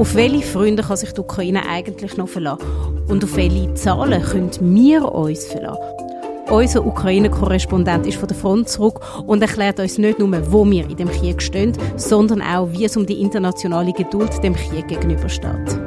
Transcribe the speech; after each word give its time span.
Auf 0.00 0.14
welche 0.14 0.40
Freunde 0.40 0.82
kann 0.82 0.96
sich 0.96 1.12
die 1.12 1.20
Ukraine 1.20 1.68
eigentlich 1.68 2.16
noch 2.16 2.26
verlassen? 2.26 2.64
Und 3.08 3.22
auf 3.22 3.36
welche 3.36 3.74
Zahlen 3.74 4.22
können 4.22 4.50
wir 4.74 5.14
uns 5.14 5.44
verlassen? 5.44 5.82
Unser 6.48 6.86
Ukraine-Korrespondent 6.86 8.06
ist 8.06 8.16
von 8.16 8.26
der 8.26 8.36
Front 8.38 8.70
zurück 8.70 8.98
und 9.26 9.42
erklärt 9.42 9.78
uns 9.78 9.98
nicht 9.98 10.18
nur, 10.18 10.30
wo 10.50 10.64
wir 10.64 10.88
in 10.88 10.96
dem 10.96 11.10
Krieg 11.10 11.42
stehen, 11.42 11.74
sondern 11.96 12.40
auch, 12.40 12.72
wie 12.72 12.86
es 12.86 12.96
um 12.96 13.04
die 13.04 13.20
internationale 13.20 13.92
Geduld 13.92 14.42
dem 14.42 14.56
Krieg 14.56 14.88
gegenübersteht. 14.88 15.78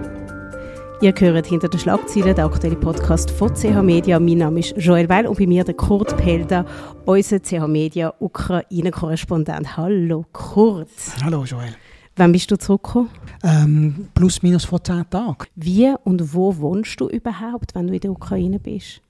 Ihr 1.02 1.14
hört 1.18 1.48
hinter 1.48 1.68
den 1.68 1.80
Schlagzeilen 1.80 2.36
der 2.36 2.45
aktuelle 2.45 2.75
Podcast 2.75 3.32
von 3.32 3.55
CH 3.55 3.82
Media. 3.82 4.20
Mein 4.20 4.38
Name 4.38 4.59
ist 4.59 4.75
Joel 4.77 5.09
Weil 5.09 5.25
und 5.25 5.39
bei 5.39 5.48
mir 5.48 5.64
der 5.64 5.73
Kurt 5.73 6.16
Pelder, 6.18 6.68
unser 7.05 7.41
CH 7.41 7.66
Media 7.68 8.14
Ukraine-Korrespondent. 8.20 9.75
Hallo 9.75 10.23
Kurt. 10.32 10.88
Hallo 11.23 11.45
Joel. 11.45 11.73
Wann 12.16 12.32
bist 12.32 12.52
du 12.52 12.57
zurückgekommen? 12.57 13.09
Ähm, 13.43 14.07
plus 14.13 14.43
minus 14.43 14.66
vor 14.66 14.84
zehn 14.84 15.09
Tagen. 15.09 15.45
Wie 15.55 15.94
und 16.04 16.34
wo 16.34 16.55
wohnst 16.58 16.99
du 16.99 17.09
überhaupt, 17.09 17.73
wenn 17.73 17.88
du 17.88 17.94
in 17.94 17.99
der 17.99 18.12
Ukraine 18.12 18.59
bist? 18.59 19.02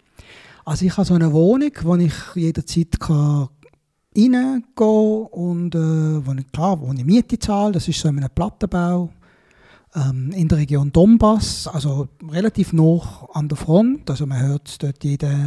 Also 0.66 0.86
ich 0.86 0.96
habe 0.96 1.06
so 1.06 1.14
eine 1.14 1.34
Wohnung, 1.34 1.72
wo 1.82 1.96
ich 1.96 2.14
jederzeit 2.36 3.00
kann 3.00 3.50
reingehen 4.16 4.64
und 5.32 5.76
äh, 5.76 6.26
wo 6.26 6.34
ich, 6.34 6.52
klar, 6.52 6.80
wo 6.80 6.94
ich 6.94 7.04
Miete 7.04 7.38
zahle. 7.38 7.74
Das 7.74 7.88
ist 7.88 8.00
so 8.00 8.08
in 8.08 8.20
einem 8.20 8.30
Plattenbau 8.34 9.10
ähm, 9.96 10.32
in 10.32 10.48
der 10.48 10.60
Region 10.60 10.92
Donbass, 10.92 11.68
also 11.68 12.08
relativ 12.32 12.74
nah 12.74 13.28
an 13.34 13.48
der 13.48 13.58
Front. 13.58 14.10
Also 14.10 14.26
man 14.26 14.42
hört 14.42 14.82
dort 14.82 15.04
jede, 15.04 15.38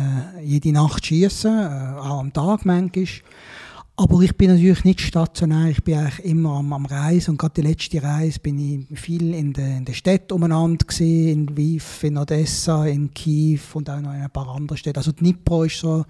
jede 0.42 0.72
Nacht 0.72 1.06
schießen, 1.06 1.58
äh, 1.58 1.98
auch 1.98 2.20
am 2.20 2.32
Tag 2.32 2.64
manchmal. 2.64 3.06
Aber 3.98 4.20
ich 4.20 4.36
bin 4.36 4.50
natürlich 4.50 4.84
nicht 4.84 5.00
stationär, 5.00 5.70
ich 5.70 5.82
bin 5.82 5.96
eigentlich 5.96 6.22
immer 6.26 6.58
am, 6.58 6.70
am 6.74 6.84
Reisen 6.84 7.30
und 7.30 7.38
gerade 7.38 7.54
die 7.54 7.66
letzte 7.66 8.02
Reise 8.02 8.38
bin 8.40 8.58
ich 8.58 9.00
viel 9.00 9.32
in 9.32 9.54
den, 9.54 9.78
in 9.78 9.84
den 9.86 9.94
Städten 9.94 10.34
umeinander 10.34 10.84
gewesen, 10.84 11.28
in 11.28 11.46
Lviv, 11.46 12.04
in 12.04 12.18
Odessa, 12.18 12.84
in 12.84 13.14
Kiew 13.14 13.60
und 13.72 13.88
auch 13.88 14.00
noch 14.00 14.12
in 14.12 14.20
ein 14.20 14.30
paar 14.30 14.48
anderen 14.48 14.76
Städten. 14.76 14.98
Also 14.98 15.12
Dnipro 15.12 15.64
ist 15.64 15.80
so 15.80 16.04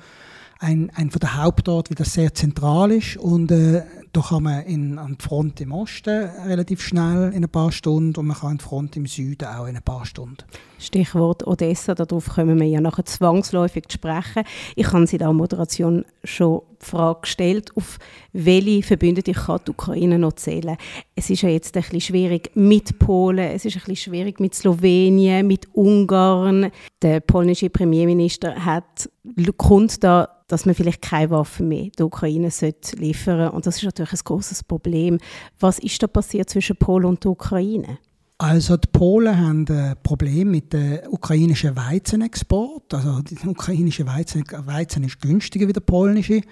ein, 0.58 0.90
ein 0.96 1.10
von 1.10 1.20
der 1.20 1.36
Hauptorten, 1.36 1.90
wie 1.90 2.02
das 2.02 2.12
sehr 2.12 2.34
zentral 2.34 2.90
ist 2.90 3.18
und 3.18 3.52
äh, 3.52 3.82
da 4.12 4.20
kann 4.20 4.42
man 4.42 4.64
in, 4.64 4.98
an 4.98 5.16
die 5.20 5.22
Front 5.22 5.60
im 5.60 5.70
Osten 5.70 6.28
relativ 6.46 6.82
schnell 6.82 7.32
in 7.34 7.44
ein 7.44 7.50
paar 7.50 7.70
Stunden 7.70 8.18
und 8.18 8.26
man 8.26 8.36
kann 8.36 8.52
an 8.52 8.58
die 8.58 8.64
Front 8.64 8.96
im 8.96 9.06
Süden 9.06 9.46
auch 9.46 9.66
in 9.66 9.76
ein 9.76 9.82
paar 9.82 10.06
Stunden. 10.06 10.38
Stichwort 10.78 11.46
Odessa, 11.46 11.94
darauf 11.94 12.30
kommen 12.30 12.58
wir 12.58 12.66
ja 12.66 12.80
nachher 12.80 13.04
zwangsläufig 13.04 13.86
zu 13.88 13.94
sprechen. 13.94 14.42
Ich 14.74 14.90
habe 14.92 15.06
Sie 15.06 15.16
in 15.16 15.20
der 15.20 15.32
Moderation 15.32 16.04
schon 16.24 16.62
Frage 16.80 17.22
gestellt, 17.22 17.76
auf 17.76 17.98
welche 18.32 18.82
Verbündete 18.82 19.32
kann 19.32 19.60
die 19.66 19.70
Ukraine 19.70 20.18
noch 20.18 20.34
zählen. 20.34 20.76
Es 21.14 21.30
ist 21.30 21.42
ja 21.42 21.48
jetzt 21.48 21.76
ein 21.76 21.82
bisschen 21.82 22.00
schwierig 22.00 22.50
mit 22.54 22.98
Polen, 22.98 23.50
es 23.50 23.64
ist 23.64 23.76
ein 23.76 23.80
bisschen 23.80 24.12
schwierig 24.12 24.40
mit 24.40 24.54
Slowenien, 24.54 25.46
mit 25.46 25.68
Ungarn. 25.74 26.70
Der 27.02 27.20
polnische 27.20 27.70
Premierminister 27.70 28.64
hat 28.64 29.08
kommt 29.56 30.04
da, 30.04 30.28
dass 30.48 30.66
man 30.66 30.74
vielleicht 30.74 31.02
keine 31.02 31.30
Waffen 31.30 31.68
mehr 31.68 31.88
der 31.98 32.06
Ukraine 32.06 32.50
sollte 32.50 32.96
liefern 32.96 33.50
und 33.50 33.66
das 33.66 33.78
ist 33.78 33.84
natürlich 33.84 34.12
ein 34.12 34.20
großes 34.24 34.64
Problem. 34.64 35.18
Was 35.58 35.78
ist 35.78 36.02
da 36.02 36.06
passiert 36.06 36.50
zwischen 36.50 36.76
Polen 36.76 37.04
und 37.04 37.24
der 37.24 37.32
Ukraine? 37.32 37.98
Also 38.38 38.76
die 38.76 38.88
Polen 38.88 39.38
haben 39.38 39.66
ein 39.66 39.96
Problem 40.02 40.50
mit 40.50 40.74
dem 40.74 40.98
ukrainischen 41.08 41.74
Weizenexport. 41.74 42.92
Also 42.92 43.22
der 43.22 43.48
ukrainische 43.48 44.06
Weizen, 44.06 44.44
Weizen 44.66 45.04
ist 45.04 45.22
günstiger 45.22 45.66
wie 45.66 45.72
der 45.72 45.80
polnische. 45.80 46.42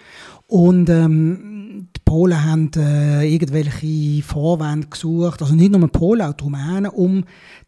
Und 0.46 0.88
ähm, 0.88 1.88
die 1.94 2.00
Polen 2.02 2.42
haben 2.42 2.70
äh, 2.76 3.30
irgendwelche 3.30 4.22
Vorwände 4.22 4.86
gesucht, 4.86 5.42
also 5.42 5.54
nicht 5.54 5.72
nur 5.72 5.86
Polen, 5.88 6.22
auch 6.22 6.32
die 6.32 6.44
Rumänen, 6.44 6.86
um 6.86 7.24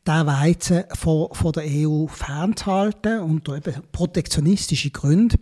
diesen 0.07 0.27
Weizen 0.27 0.85
von, 0.95 1.29
von 1.33 1.53
der 1.53 1.65
EU 1.67 2.07
fernzuhalten, 2.07 3.21
unter 3.21 3.57
eben 3.57 3.75
protektionistische 3.93 4.91
Gründe. 4.91 5.37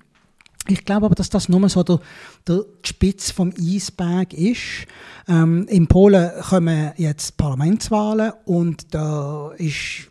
Ich 0.69 0.85
glaube 0.85 1.07
aber, 1.07 1.15
dass 1.15 1.31
das 1.31 1.49
nur 1.49 1.69
so 1.69 1.83
der, 1.83 2.01
der 2.49 2.65
Spitze 2.83 3.35
vom 3.35 3.53
Eisberg 3.59 4.33
ist. 4.33 4.87
Ähm, 5.29 5.67
in 5.69 5.87
Polen 5.87 6.31
kommen 6.43 6.93
jetzt 6.97 7.37
Parlamentswahlen 7.37 8.33
und 8.47 8.95
da 8.95 9.53
ist 9.59 10.09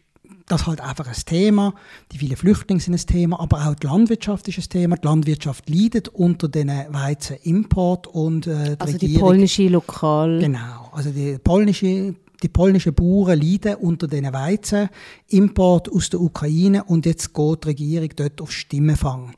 das 0.47 0.67
halt 0.67 0.81
einfach 0.81 1.07
ein 1.07 1.15
Thema. 1.25 1.73
Die 2.11 2.17
vielen 2.17 2.35
Flüchtlinge 2.35 2.81
sind 2.81 2.93
ein 2.93 3.07
Thema, 3.07 3.39
aber 3.39 3.67
auch 3.67 3.75
die 3.75 3.87
Landwirtschaft 3.87 4.47
ist 4.47 4.59
ein 4.59 4.69
Thema. 4.69 4.97
Die 4.97 5.07
Landwirtschaft 5.07 5.69
leidet 5.69 6.09
unter 6.09 6.47
den 6.47 6.69
Weizenimport 6.69 8.07
und 8.07 8.47
äh, 8.47 8.75
die 8.75 8.81
Also 8.81 8.93
Regierung, 8.93 9.13
die 9.13 9.19
polnische 9.19 9.67
Lokal. 9.69 10.39
Genau, 10.39 10.89
also 10.91 11.09
die 11.09 11.37
polnische 11.39 12.15
die 12.43 12.49
polnischen 12.49 12.93
Bauern 12.93 13.39
leiden 13.39 13.75
unter 13.75 14.05
diesen 14.05 14.33
Weizenimport 14.33 15.89
aus 15.89 16.09
der 16.09 16.19
Ukraine 16.19 16.83
und 16.83 17.05
jetzt 17.05 17.33
geht 17.33 17.63
die 17.63 17.67
Regierung 17.69 18.09
dort 18.17 18.41
auf 18.41 18.51
Stimmenfang. 18.51 19.33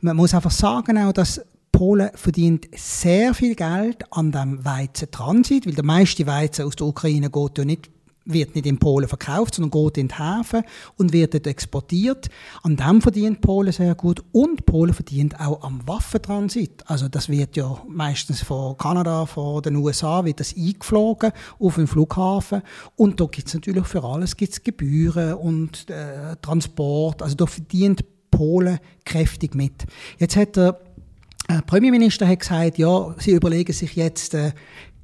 Man 0.00 0.16
muss 0.16 0.34
einfach 0.34 0.50
sagen 0.50 0.98
auch, 0.98 1.12
dass 1.12 1.40
Polen 1.72 2.10
verdient 2.14 2.68
sehr 2.74 3.34
viel 3.34 3.54
Geld 3.54 4.10
an 4.10 4.32
dem 4.32 4.64
Weizentransit, 4.64 5.66
weil 5.66 5.74
der 5.74 5.84
meiste 5.84 6.26
Weizen 6.26 6.64
aus 6.64 6.76
der 6.76 6.86
Ukraine 6.86 7.30
geht 7.30 7.58
ja 7.58 7.64
nicht 7.64 7.90
wird 8.26 8.54
nicht 8.54 8.66
in 8.66 8.78
Polen 8.78 9.08
verkauft, 9.08 9.54
sondern 9.54 9.70
geht 9.70 9.98
in 9.98 10.08
den 10.08 10.18
Häfen 10.18 10.64
und 10.96 11.12
wird 11.12 11.34
dort 11.34 11.46
exportiert. 11.46 12.28
An 12.62 12.76
dem 12.76 13.00
verdient 13.00 13.40
Polen 13.40 13.72
sehr 13.72 13.94
gut 13.94 14.22
und 14.32 14.66
Polen 14.66 14.92
verdient 14.92 15.40
auch 15.40 15.62
am 15.62 15.86
Waffentransit. 15.86 16.82
Also 16.86 17.08
das 17.08 17.28
wird 17.28 17.56
ja 17.56 17.80
meistens 17.88 18.42
von 18.42 18.76
Kanada, 18.76 19.26
von 19.26 19.62
den 19.62 19.76
USA 19.76 20.24
wird 20.24 20.40
das 20.40 20.56
eingeflogen 20.56 21.32
auf 21.58 21.76
den 21.76 21.86
Flughafen 21.86 22.62
und 22.96 23.20
da 23.20 23.26
gibt 23.26 23.48
es 23.48 23.54
natürlich 23.54 23.86
für 23.86 24.02
alles 24.02 24.36
gibt's 24.36 24.62
Gebühren 24.62 25.34
und 25.34 25.88
äh, 25.88 26.36
Transport. 26.42 27.22
Also 27.22 27.36
da 27.36 27.46
verdient 27.46 28.04
Polen 28.36 28.78
kräftig 29.04 29.54
mit. 29.54 29.84
Jetzt 30.18 30.36
hat 30.36 30.56
der 30.56 30.78
äh, 31.48 31.62
Premierminister 31.62 32.28
hat 32.28 32.40
gesagt, 32.40 32.78
ja, 32.78 33.14
sie 33.18 33.32
überlegen 33.32 33.72
sich 33.72 33.96
jetzt 33.96 34.34
äh, 34.34 34.52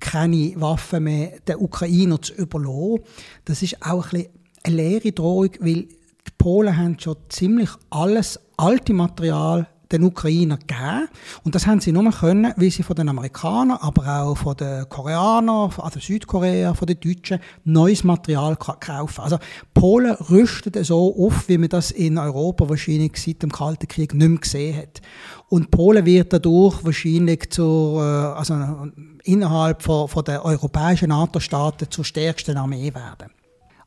keine 0.00 0.52
Waffen 0.56 1.04
mehr 1.04 1.32
den 1.46 1.56
Ukrainer 1.56 2.20
zu 2.20 2.34
überlassen. 2.34 3.04
Das 3.44 3.62
ist 3.62 3.84
auch 3.84 4.12
ein 4.12 4.26
eine 4.62 4.76
leere 4.76 5.12
Drohung, 5.12 5.50
weil 5.60 5.82
die 5.84 6.32
Polen 6.38 6.76
haben 6.76 6.98
schon 6.98 7.16
ziemlich 7.28 7.70
alles 7.90 8.38
alte 8.56 8.92
Material 8.92 9.66
den 9.92 10.04
Ukrainer 10.04 10.56
gegeben. 10.56 11.08
Und 11.44 11.54
das 11.54 11.66
haben 11.66 11.80
sie 11.80 11.92
nur 11.92 12.10
können, 12.10 12.52
weil 12.56 12.70
sie 12.70 12.82
von 12.82 12.96
den 12.96 13.08
Amerikanern, 13.08 13.78
aber 13.80 14.22
auch 14.22 14.36
von 14.36 14.56
den 14.56 14.88
Koreanern, 14.88 15.70
also 15.76 16.00
Südkorea, 16.00 16.74
von 16.74 16.86
den 16.86 17.00
Deutschen, 17.00 17.38
neues 17.64 18.04
Material 18.04 18.56
kaufen. 18.56 19.20
Also 19.20 19.38
Polen 19.74 20.14
rüstet 20.14 20.84
so 20.84 21.14
auf, 21.16 21.48
wie 21.48 21.58
man 21.58 21.68
das 21.68 21.90
in 21.90 22.18
Europa 22.18 22.68
wahrscheinlich 22.68 23.16
seit 23.16 23.42
dem 23.42 23.52
Kalten 23.52 23.88
Krieg 23.88 24.14
nicht 24.14 24.28
mehr 24.28 24.38
gesehen 24.38 24.76
hat. 24.76 25.00
Und 25.48 25.70
Polen 25.70 26.06
wird 26.06 26.32
dadurch 26.32 26.84
wahrscheinlich 26.84 27.50
zur, 27.50 28.00
äh, 28.00 28.38
also 28.38 28.54
innerhalb 29.24 29.82
von, 29.82 30.08
von 30.08 30.24
der 30.24 30.44
europäischen 30.44 31.10
NATO-Staaten 31.10 31.90
zur 31.90 32.04
stärksten 32.04 32.56
Armee 32.56 32.92
werden. 32.94 33.30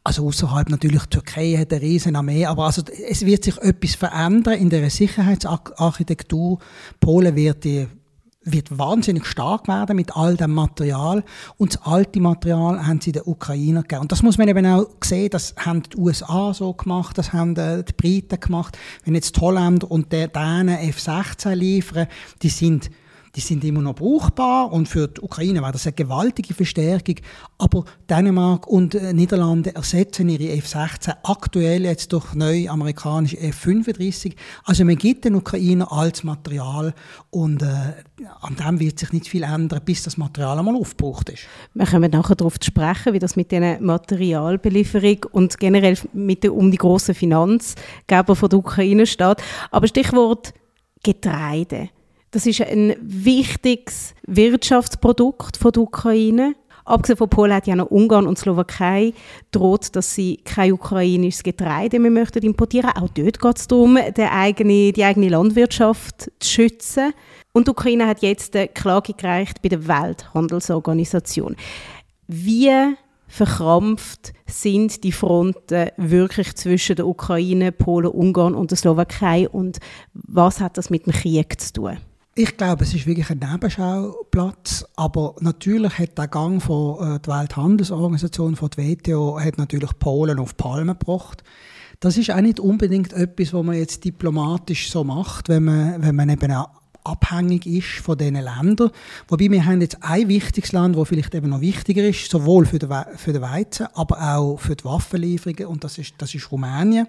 Also 0.05 0.27
außerhalb 0.27 0.69
natürlich 0.69 1.01
die 1.05 1.17
Türkei 1.17 1.57
hat 1.57 1.73
eine 1.73 1.81
riesen 1.81 2.15
Armee, 2.15 2.45
aber 2.45 2.65
also 2.65 2.83
es 3.09 3.25
wird 3.25 3.43
sich 3.43 3.57
etwas 3.57 3.95
verändern 3.95 4.53
in 4.53 4.69
der 4.69 4.87
Sicherheitsarchitektur. 4.91 6.59
Polen 6.99 7.35
wird 7.35 7.63
die 7.63 7.87
wird 8.47 8.77
wahnsinnig 8.77 9.25
stark 9.25 9.67
werden 9.67 9.95
mit 9.95 10.15
all 10.15 10.37
dem 10.37 10.53
Material. 10.53 11.23
Und 11.57 11.73
das 11.73 11.81
alte 11.81 12.21
Material 12.21 12.85
haben 12.85 13.01
sie 13.01 13.13
den 13.13 13.23
Ukrainer 13.25 13.81
gegeben. 13.81 14.03
Und 14.03 14.11
das 14.11 14.21
muss 14.21 14.37
man 14.37 14.47
eben 14.47 14.67
auch 14.67 14.85
sehen, 15.03 15.31
das 15.31 15.55
haben 15.57 15.81
die 15.81 15.97
USA 15.97 16.53
so 16.53 16.71
gemacht, 16.73 17.17
das 17.17 17.33
haben 17.33 17.55
die 17.55 17.93
Briten 17.97 18.39
gemacht. 18.39 18.77
Wenn 19.03 19.15
jetzt 19.15 19.41
Holland 19.41 19.83
und 19.83 20.13
die 20.13 20.27
Dänen 20.27 20.77
F-16 20.77 21.55
liefern, 21.55 22.05
die 22.43 22.49
sind 22.49 22.91
die 23.35 23.41
sind 23.41 23.63
immer 23.63 23.81
noch 23.81 23.95
brauchbar 23.95 24.71
und 24.71 24.87
für 24.87 25.07
die 25.07 25.21
Ukraine 25.21 25.61
war 25.61 25.71
das 25.71 25.85
eine 25.85 25.93
gewaltige 25.93 26.53
Verstärkung. 26.53 27.15
Aber 27.57 27.83
Dänemark 28.09 28.67
und 28.67 28.95
äh, 28.95 29.13
Niederlande 29.13 29.75
ersetzen 29.75 30.29
ihre 30.29 30.53
F-16 30.57 31.15
aktuell 31.23 31.83
jetzt 31.83 32.13
durch 32.13 32.33
neue 32.33 32.69
amerikanische 32.69 33.37
F-35. 33.39 34.35
Also 34.63 34.85
man 34.85 34.95
gibt 34.95 35.25
den 35.25 35.35
Ukrainer 35.35 35.91
als 35.91 36.23
Material 36.23 36.93
und 37.29 37.61
äh, 37.61 37.65
an 38.41 38.55
dem 38.55 38.79
wird 38.79 38.99
sich 38.99 39.11
nicht 39.11 39.27
viel 39.27 39.43
ändern, 39.43 39.81
bis 39.83 40.03
das 40.03 40.17
Material 40.17 40.57
einmal 40.57 40.75
aufgebraucht 40.75 41.29
ist. 41.29 41.43
Wir 41.73 41.85
kommen 41.85 42.11
nachher 42.11 42.35
darauf 42.35 42.59
zu 42.59 42.67
sprechen, 42.67 43.13
wie 43.13 43.19
das 43.19 43.35
mit 43.35 43.51
dieser 43.51 43.79
Materialbelieferung 43.81 45.25
und 45.31 45.59
generell 45.59 45.97
mit 46.13 46.43
der, 46.43 46.53
um 46.53 46.71
die 46.71 46.77
grossen 46.77 47.15
Finanzgeber 47.15 48.35
von 48.35 48.49
der 48.49 48.59
Ukraine 48.59 49.05
steht. 49.05 49.37
Aber 49.71 49.87
Stichwort 49.87 50.53
Getreide. 51.03 51.89
Das 52.35 52.45
ist 52.45 52.59
ein 52.59 52.97
wichtiges 52.99 54.13
Wirtschaftsprodukt 54.27 55.55
von 55.55 55.71
der 55.71 55.83
Ukraine. 55.83 56.53
Abgesehen 56.83 57.15
von 57.15 57.29
Polen 57.29 57.53
hat 57.53 57.65
ja 57.65 57.77
noch 57.77 57.89
Ungarn 57.89 58.27
und 58.27 58.37
Slowakei 58.37 59.13
droht, 59.51 59.95
dass 59.95 60.15
sie 60.15 60.41
kein 60.43 60.73
ukrainisches 60.73 61.43
Getreide 61.43 61.97
mehr 61.97 62.11
möchten 62.11 62.43
importieren. 62.43 62.89
Auch 62.89 63.07
dort 63.07 63.39
geht 63.39 63.57
es 63.57 63.67
darum, 63.67 63.97
die 64.17 64.23
eigene, 64.23 64.91
die 64.91 65.05
eigene 65.05 65.29
Landwirtschaft 65.29 66.29
zu 66.41 66.49
schützen. 66.49 67.13
Und 67.53 67.67
die 67.67 67.71
Ukraine 67.71 68.05
hat 68.05 68.21
jetzt 68.21 68.53
eine 68.57 68.67
Klage 68.67 69.13
gereicht 69.13 69.61
bei 69.61 69.69
der 69.69 69.87
Welthandelsorganisation. 69.87 71.55
Wie 72.27 72.69
verkrampft 73.29 74.33
sind 74.45 75.05
die 75.05 75.13
Fronten 75.13 75.87
wirklich 75.95 76.53
zwischen 76.55 76.97
der 76.97 77.07
Ukraine, 77.07 77.71
Polen, 77.71 78.11
Ungarn 78.11 78.55
und 78.55 78.71
der 78.71 78.77
Slowakei 78.77 79.47
und 79.47 79.77
was 80.13 80.59
hat 80.59 80.77
das 80.77 80.89
mit 80.89 81.05
dem 81.05 81.13
Krieg 81.13 81.61
zu 81.61 81.71
tun? 81.71 81.97
Ich 82.37 82.57
glaube, 82.57 82.83
es 82.83 82.93
ist 82.93 83.07
wirklich 83.07 83.29
ein 83.29 83.39
Nebenschauplatz, 83.39 84.85
aber 84.97 85.35
natürlich 85.39 85.97
hat 85.97 86.17
der 86.17 86.27
Gang 86.27 86.61
von 86.61 87.15
äh, 87.15 87.19
der 87.21 87.39
Welthandelsorganisation, 87.39 88.57
von 88.57 88.69
der 88.71 88.83
WTO, 88.83 89.39
hat 89.39 89.57
natürlich 89.57 89.97
Polen 89.99 90.39
auf 90.39 90.57
Palme 90.57 90.95
gebracht. 90.95 91.45
Das 92.01 92.17
ist 92.17 92.31
auch 92.31 92.41
nicht 92.41 92.59
unbedingt 92.59 93.13
etwas, 93.13 93.53
was 93.53 93.63
man 93.63 93.77
jetzt 93.77 94.03
diplomatisch 94.03 94.91
so 94.91 95.05
macht, 95.05 95.47
wenn 95.47 95.63
man, 95.63 96.03
wenn 96.03 96.13
man 96.13 96.27
eben 96.27 96.51
abhängig 97.05 97.65
ist 97.67 98.03
von 98.03 98.17
diesen 98.17 98.33
Ländern. 98.33 98.91
Wobei 99.29 99.49
wir 99.49 99.65
haben 99.65 99.79
jetzt 99.79 99.99
ein 100.01 100.27
wichtiges 100.27 100.73
Land, 100.73 100.97
das 100.97 101.07
vielleicht 101.07 101.33
eben 101.35 101.49
noch 101.49 101.61
wichtiger 101.61 102.03
ist, 102.03 102.29
sowohl 102.29 102.65
für 102.65 102.79
den, 102.79 102.91
für 103.15 103.31
den 103.31 103.43
Weizen, 103.43 103.87
aber 103.93 104.35
auch 104.35 104.57
für 104.57 104.75
die 104.75 104.83
Waffenlieferungen, 104.83 105.67
und 105.67 105.85
das 105.85 105.97
ist, 105.99 106.15
das 106.17 106.35
ist 106.35 106.51
Rumänien. 106.51 107.07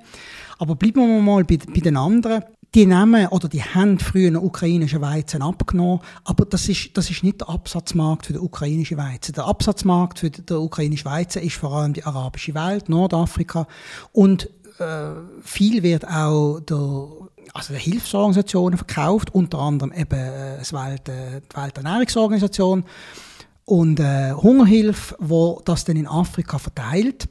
Aber 0.59 0.77
bleiben 0.77 1.01
wir 1.01 1.21
mal 1.21 1.43
bei, 1.43 1.57
bei 1.57 1.81
den 1.81 1.97
anderen 1.97 2.45
die 2.77 2.85
nehmen 2.85 3.27
oder 3.29 3.49
die 3.49 3.63
haben 3.63 3.99
früher 3.99 4.27
einen 4.27 4.37
ukrainischen 4.37 5.01
Weizen 5.01 5.41
abgenommen, 5.41 6.01
aber 6.25 6.45
das 6.45 6.69
ist, 6.69 6.95
das 6.95 7.11
ist 7.11 7.25
nicht 7.25 7.41
der 7.41 7.49
Absatzmarkt 7.49 8.27
für 8.27 8.35
den 8.35 8.43
ukrainischen 8.43 8.99
Weizen. 8.99 9.33
Der 9.33 9.47
Absatzmarkt 9.47 10.19
für 10.19 10.29
den 10.29 10.57
ukrainischen 10.59 11.07
Weizen 11.07 11.43
ist 11.43 11.57
vor 11.57 11.73
allem 11.73 11.95
die 11.95 12.05
arabische 12.05 12.55
Welt, 12.55 12.91
Nordafrika 12.91 13.67
und 14.13 14.51
äh, 14.79 15.13
viel 15.43 15.83
wird 15.83 16.07
auch 16.07 16.61
der 16.61 17.09
also 17.55 17.73
der 17.73 17.81
Hilfsorganisationen 17.81 18.77
verkauft, 18.77 19.35
unter 19.35 19.61
anderem 19.61 19.93
eben 19.93 20.19
äh, 20.19 20.59
das 20.59 20.75
Welt, 20.75 21.09
äh, 21.09 21.41
die 21.41 21.57
Welternährungsorganisation 21.57 22.85
und 23.65 24.01
äh, 24.01 24.33
Hungerhilfe, 24.33 25.17
wo 25.19 25.63
das 25.65 25.87
dann 25.87 25.97
in 25.97 26.07
Afrika 26.07 26.59
verteilt. 26.59 27.29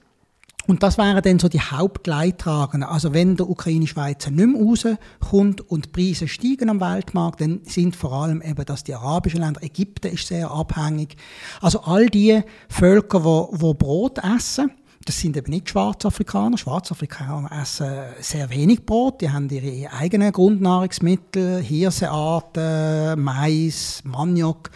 Und 0.68 0.84
das 0.84 0.98
wären 0.98 1.22
dann 1.22 1.40
so 1.40 1.48
die 1.48 1.62
Hauptleidtragenden. 1.62 2.90
Also 2.90 3.14
wenn 3.14 3.36
der 3.36 3.50
ukrainische 3.50 3.96
Weizen 3.96 4.36
nicht 4.36 4.48
mehr 4.48 4.62
rauskommt 4.62 5.62
und 5.70 5.86
die 5.86 5.90
Preise 5.90 6.28
steigen 6.28 6.70
am 6.70 6.82
Weltmarkt, 6.82 7.42
dann 7.42 7.62
sind 7.64 7.96
vor 7.96 8.14
allem 8.14 8.42
eben 8.42 8.66
das 8.66 8.84
die 8.84 8.96
arabischen 8.96 9.42
Länder, 9.42 9.62
Ägypten 9.64 10.08
ist 10.08 10.28
sehr 10.28 10.50
abhängig. 10.50 11.18
Also 11.62 11.82
all 11.82 12.08
die 12.08 12.42
Völker, 12.70 13.24
wo, 13.24 13.50
wo 13.52 13.74
Brot 13.74 14.20
essen, 14.20 14.72
das 15.06 15.20
sind 15.20 15.38
eben 15.38 15.52
nicht 15.52 15.70
Schwarzafrikaner. 15.70 16.58
Schwarzafrikaner 16.58 17.52
essen 17.62 17.92
sehr 18.22 18.50
wenig 18.50 18.88
Brot. 18.88 19.22
Die 19.22 19.30
haben 19.30 19.48
ihre 19.50 19.94
eigenen 19.94 20.32
Grundnahrungsmittel, 20.32 21.62
Hirsearten, 21.62 23.22
Mais, 23.22 24.02
Maniok. 24.04 24.72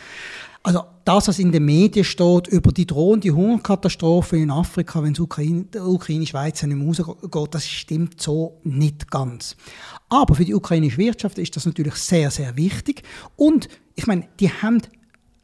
Also 0.62 0.84
das, 1.10 1.28
was 1.28 1.40
in 1.40 1.52
den 1.52 1.66
Medien 1.66 2.06
steht 2.06 2.46
über 2.50 2.72
die 2.72 2.86
drohende 2.86 3.32
Hungerkatastrophe 3.32 4.38
in 4.38 4.52
Afrika, 4.52 5.02
wenn 5.02 5.18
Ukraine, 5.18 5.64
der 5.64 5.88
ukrainische 5.88 6.36
Weizen 6.36 6.70
nicht 6.70 6.78
mehr 6.78 7.06
rausgeht, 7.06 7.56
das 7.56 7.68
stimmt 7.68 8.22
so 8.22 8.60
nicht 8.64 9.10
ganz. 9.10 9.56
Aber 10.08 10.36
für 10.36 10.46
die 10.46 10.54
ukrainische 10.54 11.00
Wirtschaft 11.00 11.40
ist 11.40 11.56
das 11.56 11.66
natürlich 11.66 11.96
sehr, 11.96 12.30
sehr 12.30 12.56
wichtig. 12.58 13.02
Und 13.36 13.70
ich 13.96 14.06
meine, 14.06 14.28
die 14.40 14.52
haben 14.52 14.84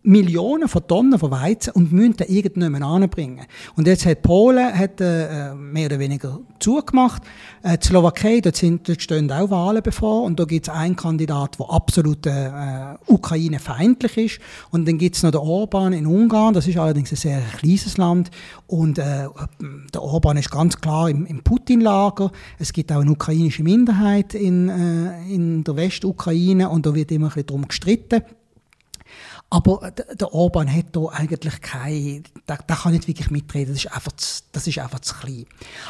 Millionen 0.06 0.68
von 0.68 0.88
Tonnen 0.88 1.18
von 1.18 1.32
Weizen 1.32 1.72
und 1.72 1.92
müssen 1.92 2.18
den 2.18 2.28
irgendjemand 2.28 2.84
anbringen. 2.84 3.46
Und 3.76 3.88
jetzt 3.88 4.06
hat 4.06 4.22
Polen 4.22 4.78
hat, 4.78 5.02
äh, 5.02 5.54
mehr 5.56 5.88
oder 5.88 6.00
weniger 6.00 6.40
zugemacht. 6.60 7.24
Äh, 7.64 7.78
die 7.78 7.88
Slowakei, 7.88 8.40
dort, 8.40 8.56
sind, 8.56 8.88
dort 8.88 9.02
stehen 9.02 9.32
auch 9.32 9.50
Wahlen 9.50 9.82
bevor 9.82 10.24
und 10.24 10.40
da 10.40 10.46
gibt 10.46 10.68
es 10.68 10.74
einen 10.74 10.96
Kandidat, 10.96 11.58
der 11.60 11.70
absolut 11.70 12.26
äh, 12.28 12.52
Ukraine-feindlich 13.08 14.18
ist. 14.18 14.40
Und 14.70 14.88
dann 14.88 14.98
gibt 14.98 15.16
es 15.16 15.24
noch 15.24 15.32
den 15.32 15.42
Orban 15.42 15.94
in 15.94 16.06
Ungarn, 16.06 16.54
das 16.54 16.68
ist 16.68 16.78
allerdings 16.78 17.12
ein 17.12 17.18
sehr 17.18 17.42
kleines 17.58 17.98
Land. 17.98 18.30
Und 18.68 19.00
äh, 19.00 19.28
der 19.94 20.02
Orban 20.04 20.38
ist 20.38 20.52
ganz 20.52 20.80
klar 20.80 21.10
im, 21.10 21.26
im 21.26 21.44
Putin-Lager. 21.44 22.32
Es 22.60 22.74
gibt 22.74 22.92
auch 22.92 23.02
eine 23.02 23.12
ukrainische 23.12 23.64
Minderheit 23.64 24.36
in, 24.36 24.70
äh, 24.70 25.34
in 25.34 25.64
der 25.64 25.76
Westukraine 25.76 26.70
und 26.70 26.86
da 26.86 26.94
wird 26.94 27.12
immer 27.12 27.28
ein 27.28 27.30
bisschen 27.30 27.48
darum 27.48 27.68
gestritten. 27.68 28.22
Aber 29.52 29.92
der 29.92 30.34
Orban 30.34 30.72
hat 30.72 30.88
da 30.94 31.06
eigentlich 31.06 31.62
kein, 31.62 32.24
der, 32.48 32.58
der 32.58 32.76
kann 32.76 32.94
nicht 32.94 33.08
wirklich 33.08 33.30
mitreden, 33.30 33.74
das 33.74 33.86
ist, 33.86 33.94
einfach 33.94 34.12
zu, 34.14 34.42
das 34.52 34.66
ist 34.66 34.80
einfach 34.80 35.00
zu 35.00 35.14
klein. 35.16 35.46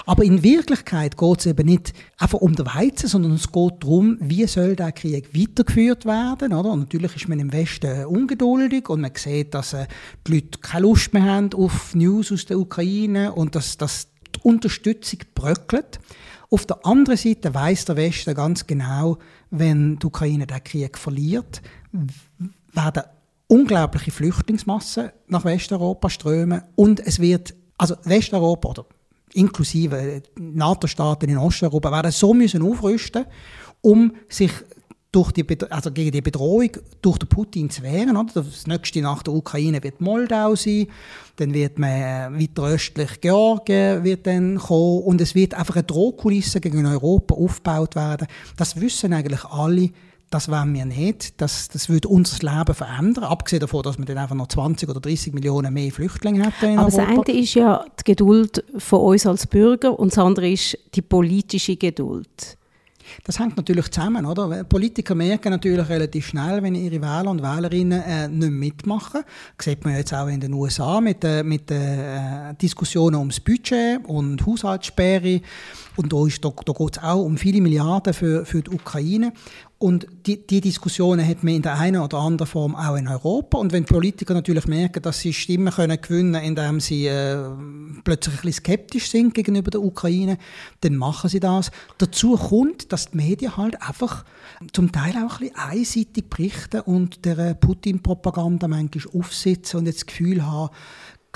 Aber 0.05 0.23
in 0.23 0.43
Wirklichkeit 0.43 1.17
geht 1.17 1.39
es 1.39 1.45
eben 1.45 1.65
nicht 1.65 1.93
einfach 2.17 2.39
um 2.39 2.53
den 2.55 2.65
Weizen, 2.65 3.07
sondern 3.07 3.31
es 3.31 3.51
geht 3.51 3.73
darum, 3.79 4.17
wie 4.19 4.45
soll 4.45 4.75
der 4.75 4.91
Krieg 4.91 5.33
weitergeführt 5.33 6.05
werden, 6.05 6.53
oder? 6.53 6.71
Und 6.71 6.81
natürlich 6.81 7.15
ist 7.15 7.29
man 7.29 7.39
im 7.39 7.53
Westen 7.53 8.05
ungeduldig 8.05 8.89
und 8.89 9.01
man 9.01 9.11
sieht, 9.15 9.53
dass 9.53 9.73
äh, 9.73 9.87
die 10.27 10.35
Leute 10.35 10.59
keine 10.59 10.81
Lust 10.81 11.13
mehr 11.13 11.23
haben 11.23 11.53
auf 11.53 11.95
News 11.95 12.33
aus 12.33 12.45
der 12.45 12.59
Ukraine 12.59 13.33
und 13.33 13.55
dass, 13.55 13.77
dass 13.77 14.09
die 14.35 14.41
Unterstützung 14.43 15.19
bröckelt. 15.33 15.99
Auf 16.49 16.65
der 16.65 16.85
anderen 16.85 17.17
Seite 17.17 17.53
weiß 17.53 17.85
der 17.85 17.95
Westen 17.95 18.35
ganz 18.35 18.67
genau, 18.67 19.17
wenn 19.49 19.97
die 19.97 20.05
Ukraine 20.05 20.45
den 20.45 20.63
Krieg 20.63 20.97
verliert, 20.97 21.61
werden 22.73 23.03
unglaubliche 23.47 24.11
Flüchtlingsmassen 24.11 25.09
nach 25.27 25.45
Westeuropa 25.45 26.09
strömen 26.09 26.63
und 26.75 26.99
es 26.99 27.19
wird, 27.19 27.53
also 27.77 27.95
Westeuropa 28.03 28.69
oder 28.69 28.85
inklusive 29.33 30.23
NATO-Staaten 30.39 31.29
in 31.29 31.37
Osteuropa 31.37 31.91
werden 31.91 32.11
so 32.11 32.33
müssen 32.33 32.61
aufrüsten, 32.61 33.25
um 33.81 34.13
sich 34.29 34.51
durch 35.15 35.31
die, 35.31 35.45
also 35.69 35.91
gegen 35.91 36.11
die 36.11 36.21
Bedrohung 36.21 36.71
durch 37.01 37.17
den 37.17 37.29
Putin 37.29 37.69
zu 37.69 37.83
wehren. 37.83 38.17
Oder? 38.17 38.31
Das 38.33 38.67
nächste 38.67 39.01
nach 39.01 39.23
der 39.23 39.33
Ukraine 39.33 39.81
wird 39.81 40.01
Moldau 40.01 40.55
sein, 40.55 40.87
dann 41.37 41.53
wird 41.53 41.79
man 41.79 42.37
weiter 42.37 42.63
östlich 42.63 43.21
Georgien 43.21 44.03
wird 44.03 44.27
dann 44.27 44.57
kommen 44.57 45.03
und 45.03 45.21
es 45.21 45.33
wird 45.33 45.53
einfach 45.53 45.75
eine 45.75 45.83
Drohkulisse 45.83 46.59
gegen 46.59 46.85
Europa 46.85 47.35
aufgebaut 47.35 47.95
werden. 47.95 48.27
Das 48.57 48.79
wissen 48.81 49.13
eigentlich 49.13 49.45
alle 49.45 49.91
das 50.29 50.49
wollen 50.49 50.73
wir 50.73 50.85
nicht. 50.85 51.39
Das, 51.41 51.69
das 51.69 51.89
würde 51.89 52.07
unser 52.07 52.37
Leben 52.39 52.73
verändern. 52.73 53.23
Abgesehen 53.25 53.61
davon, 53.61 53.83
dass 53.83 53.97
wir 53.97 54.05
dann 54.05 54.17
einfach 54.17 54.35
noch 54.35 54.47
20 54.47 54.89
oder 54.89 54.99
30 54.99 55.33
Millionen 55.33 55.73
mehr 55.73 55.91
Flüchtlinge 55.91 56.45
hätten 56.45 56.77
Aber 56.77 56.87
Europa. 56.87 57.03
das 57.03 57.27
eine 57.29 57.39
ist 57.39 57.53
ja 57.53 57.85
die 57.99 58.03
Geduld 58.03 58.63
von 58.77 58.99
uns 59.01 59.25
als 59.25 59.47
Bürger 59.47 59.97
und 59.97 60.11
das 60.11 60.17
andere 60.17 60.49
ist 60.49 60.77
die 60.95 61.01
politische 61.01 61.75
Geduld. 61.75 62.57
Das 63.23 63.39
hängt 63.39 63.57
natürlich 63.57 63.89
zusammen, 63.91 64.25
oder? 64.25 64.63
Politiker 64.63 65.15
merken 65.15 65.49
natürlich 65.49 65.87
relativ 65.89 66.27
schnell, 66.27 66.61
wenn 66.63 66.75
ihre 66.75 67.01
Wähler 67.01 67.29
und 67.29 67.41
Wählerinnen 67.41 68.01
äh, 68.01 68.27
nicht 68.27 68.51
mitmachen. 68.51 69.21
Das 69.57 69.65
sieht 69.65 69.83
man 69.85 69.95
jetzt 69.95 70.13
auch 70.13 70.27
in 70.27 70.39
den 70.39 70.53
USA 70.53 71.01
mit, 71.01 71.23
äh, 71.23 71.43
mit 71.43 71.69
den 71.69 71.81
äh, 71.81 72.55
Diskussionen 72.55 73.15
ums 73.15 73.39
Budget 73.39 74.05
und 74.05 74.45
Haushaltssperre. 74.45 75.41
Und 75.95 76.11
da, 76.11 76.17
da, 76.41 76.49
da 76.65 76.73
geht 76.73 76.97
es 76.97 77.03
auch 77.03 77.23
um 77.23 77.37
viele 77.37 77.61
Milliarden 77.61 78.13
für, 78.13 78.45
für 78.45 78.61
die 78.61 78.71
Ukraine. 78.71 79.33
Und 79.77 80.07
die, 80.25 80.47
die 80.47 80.61
Diskussionen 80.61 81.27
hat 81.27 81.43
man 81.43 81.55
in 81.55 81.61
der 81.61 81.77
einen 81.77 82.01
oder 82.01 82.19
anderen 82.19 82.47
Form 82.47 82.75
auch 82.75 82.95
in 82.95 83.09
Europa. 83.09 83.57
Und 83.57 83.73
wenn 83.73 83.83
Politiker 83.83 84.33
natürlich 84.33 84.67
merken, 84.67 85.01
dass 85.03 85.19
sie 85.19 85.33
Stimmen 85.33 85.73
können 85.73 85.99
gewinnen 86.01 86.41
indem 86.41 86.79
sie 86.79 87.07
äh, 87.07 87.37
plötzlich 88.05 88.35
ein 88.35 88.41
bisschen 88.41 88.53
skeptisch 88.53 89.09
sind 89.09 89.33
gegenüber 89.33 89.71
der 89.71 89.81
Ukraine, 89.81 90.37
dann 90.79 90.95
machen 90.95 91.29
sie 91.29 91.41
das. 91.41 91.71
Dazu 91.97 92.37
kommt, 92.37 92.93
dass 92.93 93.11
die 93.11 93.17
Medien 93.17 93.57
halt 93.57 93.81
einfach 93.81 94.23
zum 94.71 94.93
Teil 94.93 95.13
auch 95.17 95.41
ein 95.41 95.49
bisschen 95.49 95.55
einseitig 95.57 96.29
berichten 96.29 96.79
und 96.81 97.25
der 97.25 97.53
Putin-Propaganda 97.55 98.69
manchmal 98.69 99.13
aufsitzen 99.13 99.79
und 99.79 99.87
jetzt 99.87 99.99
das 100.01 100.05
Gefühl 100.05 100.45
haben, 100.45 100.69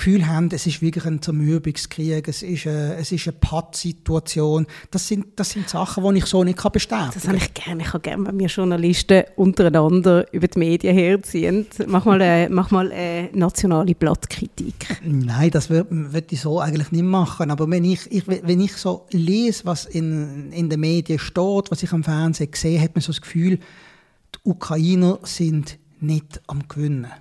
Gefühl 0.00 0.26
haben, 0.26 0.48
es 0.50 0.66
ist 0.66 0.80
wirklich 0.80 1.04
ein 1.04 1.20
Zermürbungskrieg, 1.20 2.26
es 2.26 2.42
ist 2.42 2.66
eine, 2.66 2.94
es 2.96 3.12
ist 3.12 3.28
eine 3.28 3.36
Pattsituation. 3.38 4.66
Das 4.90 5.06
sind, 5.06 5.26
das 5.36 5.50
sind 5.50 5.68
Sachen, 5.68 6.02
die 6.14 6.20
ich 6.20 6.24
so 6.24 6.42
nicht 6.42 6.56
bestätigen 6.72 7.10
kann. 7.10 7.10
Das 7.12 7.28
habe 7.28 7.36
ich 7.36 7.52
gerne. 7.52 7.82
Ich 7.82 7.88
habe 7.88 8.00
gerne, 8.00 8.26
wenn 8.26 8.38
wir 8.38 8.46
Journalisten 8.46 9.24
untereinander 9.36 10.32
über 10.32 10.48
die 10.48 10.58
Medien 10.58 10.96
herziehen. 10.96 11.66
Mach 11.86 12.06
mal 12.06 12.20
eine, 12.22 12.48
mach 12.48 12.70
mal 12.70 12.90
eine 12.90 13.28
nationale 13.34 13.94
Blattkritik. 13.94 14.86
Nein, 15.04 15.50
das 15.50 15.68
würde 15.68 15.90
würd 15.90 16.32
ich 16.32 16.40
so 16.40 16.60
eigentlich 16.60 16.92
nicht 16.92 17.04
machen. 17.04 17.50
Aber 17.50 17.70
wenn 17.70 17.84
ich, 17.84 18.10
ich, 18.10 18.26
wenn 18.26 18.60
ich 18.60 18.72
so 18.72 19.04
lese, 19.10 19.66
was 19.66 19.84
in, 19.84 20.50
in 20.52 20.70
den 20.70 20.80
Medien 20.80 21.18
steht, 21.18 21.70
was 21.70 21.82
ich 21.82 21.92
am 21.92 22.04
Fernsehen 22.04 22.48
sehe, 22.54 22.80
hat 22.80 22.94
man 22.94 23.02
so 23.02 23.12
das 23.12 23.20
Gefühl, 23.20 23.58
die 23.58 24.38
Ukrainer 24.44 25.18
sind 25.24 25.78
nicht 26.00 26.40
am 26.46 26.66
Gewinnen. 26.68 27.12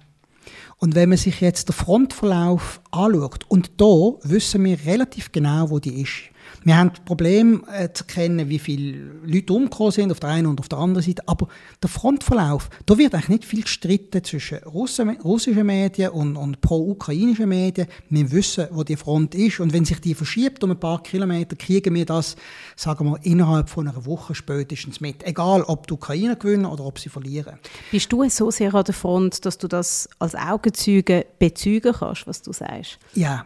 Und 0.79 0.95
wenn 0.95 1.09
man 1.09 1.17
sich 1.17 1.41
jetzt 1.41 1.67
den 1.67 1.73
Frontverlauf 1.73 2.81
anschaut, 2.91 3.45
und 3.49 3.71
da 3.77 4.13
wissen 4.23 4.63
wir 4.63 4.85
relativ 4.85 5.31
genau, 5.31 5.69
wo 5.69 5.79
die 5.79 6.01
ist. 6.01 6.31
Wir 6.63 6.77
haben 6.77 6.89
das 6.89 6.99
Problem 7.01 7.63
äh, 7.71 7.89
zu 7.93 8.03
erkennen, 8.03 8.49
wie 8.49 8.59
viele 8.59 9.11
Leute 9.23 9.53
umgekommen 9.53 9.91
sind, 9.91 10.11
auf 10.11 10.19
der 10.19 10.29
einen 10.29 10.47
und 10.47 10.59
auf 10.59 10.67
der 10.67 10.79
anderen 10.79 11.03
Seite. 11.05 11.23
Aber 11.25 11.47
der 11.81 11.89
Frontverlauf, 11.89 12.69
da 12.85 12.97
wird 12.97 13.13
eigentlich 13.13 13.29
nicht 13.29 13.45
viel 13.45 13.61
gestritten 13.61 14.23
zwischen 14.23 14.57
Russen, 14.59 15.09
russischen 15.21 15.65
Medien 15.65 16.11
und, 16.11 16.35
und 16.35 16.61
pro-ukrainischen 16.61 17.49
Medien. 17.49 17.87
Wir 18.09 18.31
wissen, 18.31 18.67
wo 18.71 18.83
die 18.83 18.97
Front 18.97 19.35
ist. 19.35 19.59
Und 19.59 19.73
wenn 19.73 19.85
sich 19.85 20.01
die 20.01 20.13
verschiebt 20.13 20.63
um 20.63 20.71
ein 20.71 20.79
paar 20.79 21.01
Kilometer, 21.01 21.55
kriegen 21.55 21.95
wir 21.95 22.05
das, 22.05 22.35
sagen 22.75 23.05
wir, 23.05 23.19
innerhalb 23.23 23.69
von 23.69 23.87
einer 23.87 24.05
Woche 24.05 24.35
spätestens 24.35 24.99
mit. 24.99 25.23
Egal, 25.23 25.63
ob 25.63 25.87
die 25.87 25.93
Ukrainer 25.93 26.35
gewinnen 26.35 26.65
oder 26.65 26.83
ob 26.85 26.99
sie 26.99 27.09
verlieren. 27.09 27.57
Bist 27.91 28.11
du 28.11 28.27
so 28.29 28.51
sehr 28.51 28.73
an 28.73 28.83
der 28.83 28.93
Front, 28.93 29.45
dass 29.45 29.57
du 29.57 29.67
das 29.67 30.09
als 30.19 30.35
Augenzeuge 30.35 31.25
bezeugen 31.39 31.93
kannst, 31.97 32.27
was 32.27 32.41
du 32.41 32.51
sagst? 32.51 32.99
Ja, 33.13 33.45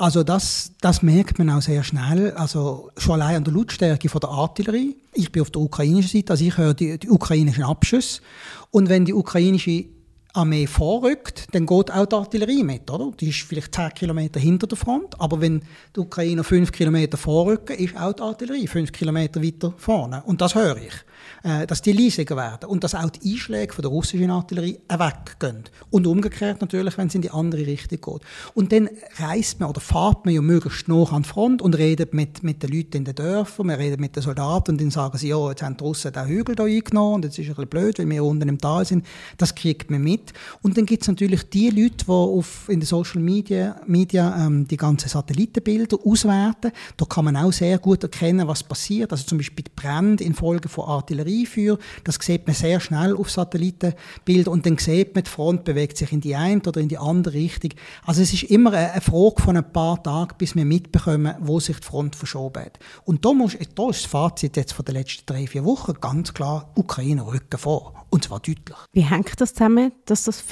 Also 0.00 0.22
das, 0.22 0.72
das 0.80 1.02
merkt 1.02 1.38
man 1.38 1.50
auch 1.50 1.60
sehr 1.60 1.84
schnell. 1.84 2.32
Also 2.32 2.90
schon 2.96 3.20
allein 3.20 3.36
an 3.36 3.44
der 3.44 3.52
Lautstärke 3.52 4.08
von 4.08 4.22
der 4.22 4.30
Artillerie. 4.30 4.96
Ich 5.12 5.30
bin 5.30 5.42
auf 5.42 5.50
der 5.50 5.60
ukrainischen 5.60 6.08
Seite, 6.08 6.32
also 6.32 6.42
ich 6.42 6.56
höre 6.56 6.72
die, 6.72 6.98
die 6.98 7.10
ukrainischen 7.10 7.64
Abschüsse. 7.64 8.22
Und 8.70 8.88
wenn 8.88 9.04
die 9.04 9.12
ukrainische 9.12 9.84
Armee 10.32 10.66
vorrückt, 10.66 11.48
dann 11.52 11.66
geht 11.66 11.90
auch 11.90 12.06
die 12.06 12.14
Artillerie 12.14 12.62
mit, 12.62 12.90
oder? 12.90 13.12
Die 13.20 13.28
ist 13.28 13.42
vielleicht 13.42 13.74
10 13.74 13.90
Kilometer 13.90 14.40
hinter 14.40 14.66
der 14.66 14.78
Front, 14.78 15.20
aber 15.20 15.42
wenn 15.42 15.62
die 15.94 16.00
Ukrainer 16.00 16.44
5 16.44 16.72
Kilometer 16.72 17.18
vorrücken, 17.18 17.76
ist 17.76 17.94
auch 17.94 18.14
die 18.14 18.22
Artillerie 18.22 18.66
5 18.68 18.92
Kilometer 18.92 19.42
weiter 19.42 19.74
vorne. 19.76 20.22
Und 20.24 20.40
das 20.40 20.54
höre 20.54 20.78
ich. 20.78 20.94
Äh, 21.42 21.66
dass 21.66 21.80
die 21.80 21.92
leisiger 21.92 22.36
werden 22.36 22.68
und 22.68 22.84
dass 22.84 22.94
auch 22.94 23.08
die 23.08 23.32
Einschläge 23.32 23.72
von 23.72 23.80
der 23.80 23.90
russischen 23.90 24.30
Artillerie 24.30 24.78
weggehen. 24.88 25.64
Und 25.90 26.06
umgekehrt 26.06 26.60
natürlich, 26.60 26.98
wenn 26.98 27.06
es 27.06 27.14
in 27.14 27.22
die 27.22 27.30
andere 27.30 27.66
Richtung 27.66 27.98
geht. 28.00 28.22
Und 28.54 28.72
dann 28.72 28.90
reist 29.18 29.58
man 29.58 29.70
oder 29.70 29.80
fährt 29.80 30.26
man 30.26 30.34
ja 30.34 30.42
möglichst 30.42 30.88
noch 30.88 31.12
an 31.12 31.22
die 31.22 31.28
Front 31.28 31.62
und 31.62 31.78
redet 31.78 32.12
mit, 32.12 32.42
mit 32.42 32.62
den 32.62 32.70
Leuten 32.70 32.98
in 32.98 33.04
den 33.06 33.14
Dörfern, 33.14 33.68
man 33.68 33.76
redet 33.76 34.00
mit 34.00 34.16
den 34.16 34.22
Soldaten 34.22 34.72
und 34.72 34.80
dann 34.80 34.90
sagen 34.90 35.16
sie, 35.16 35.28
ja, 35.28 35.48
jetzt 35.48 35.62
haben 35.62 35.78
die 35.78 35.84
Russen 35.84 36.12
den 36.12 36.26
Hügel 36.26 36.56
hier 36.56 36.66
eingenommen 36.66 37.14
und 37.14 37.24
jetzt 37.24 37.38
ist 37.38 37.44
es 37.44 37.50
ein 37.50 37.54
bisschen 37.54 37.68
blöd, 37.70 37.98
weil 37.98 38.10
wir 38.10 38.24
unten 38.24 38.48
im 38.48 38.58
Tal 38.58 38.84
sind. 38.84 39.06
Das 39.38 39.54
kriegt 39.54 39.90
man 39.90 40.02
mit. 40.02 40.34
Und 40.60 40.76
dann 40.76 40.84
gibt 40.84 41.02
es 41.02 41.08
natürlich 41.08 41.48
die 41.48 41.70
Leute, 41.70 42.04
die 42.04 42.10
auf, 42.10 42.68
in 42.68 42.80
den 42.80 42.86
Social 42.86 43.22
Media, 43.22 43.80
Media 43.86 44.46
ähm, 44.46 44.68
die 44.68 44.76
ganzen 44.76 45.08
Satellitenbilder 45.08 45.96
auswerten. 46.04 46.72
Da 46.98 47.04
kann 47.06 47.24
man 47.24 47.36
auch 47.36 47.52
sehr 47.52 47.78
gut 47.78 48.02
erkennen, 48.02 48.46
was 48.46 48.62
passiert. 48.62 49.10
Also 49.12 49.24
zum 49.24 49.38
Beispiel 49.38 49.64
die 49.64 49.72
Brände 49.74 50.22
infolge 50.22 50.68
von 50.68 50.84
Artillerie 50.84 51.19
Artillerieführer. 51.20 51.78
Das 52.04 52.16
sieht 52.20 52.46
man 52.46 52.54
sehr 52.54 52.80
schnell 52.80 53.16
auf 53.16 53.30
Satellitenbildern 53.30 54.52
und 54.52 54.66
dann 54.66 54.78
sieht 54.78 55.14
man, 55.14 55.24
die 55.24 55.30
Front 55.30 55.64
bewegt 55.64 55.96
sich 55.96 56.12
in 56.12 56.20
die 56.20 56.34
eine 56.34 56.60
oder 56.66 56.80
in 56.80 56.88
die 56.88 56.98
andere 56.98 57.34
Richtung. 57.34 57.70
Also 58.04 58.22
es 58.22 58.32
ist 58.32 58.44
immer 58.44 58.72
eine 58.72 59.00
Frage 59.00 59.42
von 59.42 59.56
ein 59.56 59.72
paar 59.72 60.02
Tagen, 60.02 60.34
bis 60.38 60.54
wir 60.54 60.64
mitbekommen, 60.64 61.34
wo 61.40 61.60
sich 61.60 61.78
die 61.78 61.86
Front 61.86 62.16
verschoben 62.16 62.64
hat. 62.64 62.78
Und 63.04 63.24
da, 63.24 63.32
muss, 63.32 63.56
da 63.74 63.90
ist 63.90 64.04
das 64.04 64.10
Fazit 64.10 64.56
jetzt 64.56 64.72
von 64.72 64.84
den 64.84 64.94
letzten 64.94 65.26
drei, 65.26 65.46
vier 65.46 65.64
Wochen 65.64 65.94
ganz 66.00 66.34
klar, 66.34 66.70
Ukraine 66.74 67.26
rücken 67.26 67.58
vor. 67.58 67.94
Und 68.10 68.24
zwar 68.24 68.40
deutlich. 68.40 68.76
Wie 68.92 69.02
hängt 69.02 69.40
das 69.40 69.54
zusammen, 69.54 69.92
dass 70.06 70.24
das 70.24 70.44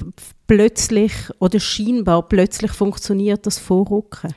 plötzlich 0.47 1.13
oder 1.41 1.59
scheinbar 1.59 2.23
plötzlich 2.29 2.73
funktioniert, 2.73 3.47
das 3.47 3.59
Vorrücken? 3.59 4.35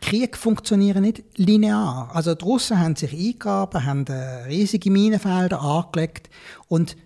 Krieg 0.00 0.36
funktionieren 0.36 1.02
nicht 1.02 1.22
linear. 1.36 2.10
Also 2.14 2.34
die 2.34 2.44
Russen 2.44 2.78
haben 2.78 2.96
sich 2.96 3.12
eingegraben, 3.12 3.84
haben 3.84 4.06
äh, 4.06 4.44
riesige 4.44 4.90
Minenfelder 4.90 5.60
angelegt 5.60 6.30
und 6.68 6.96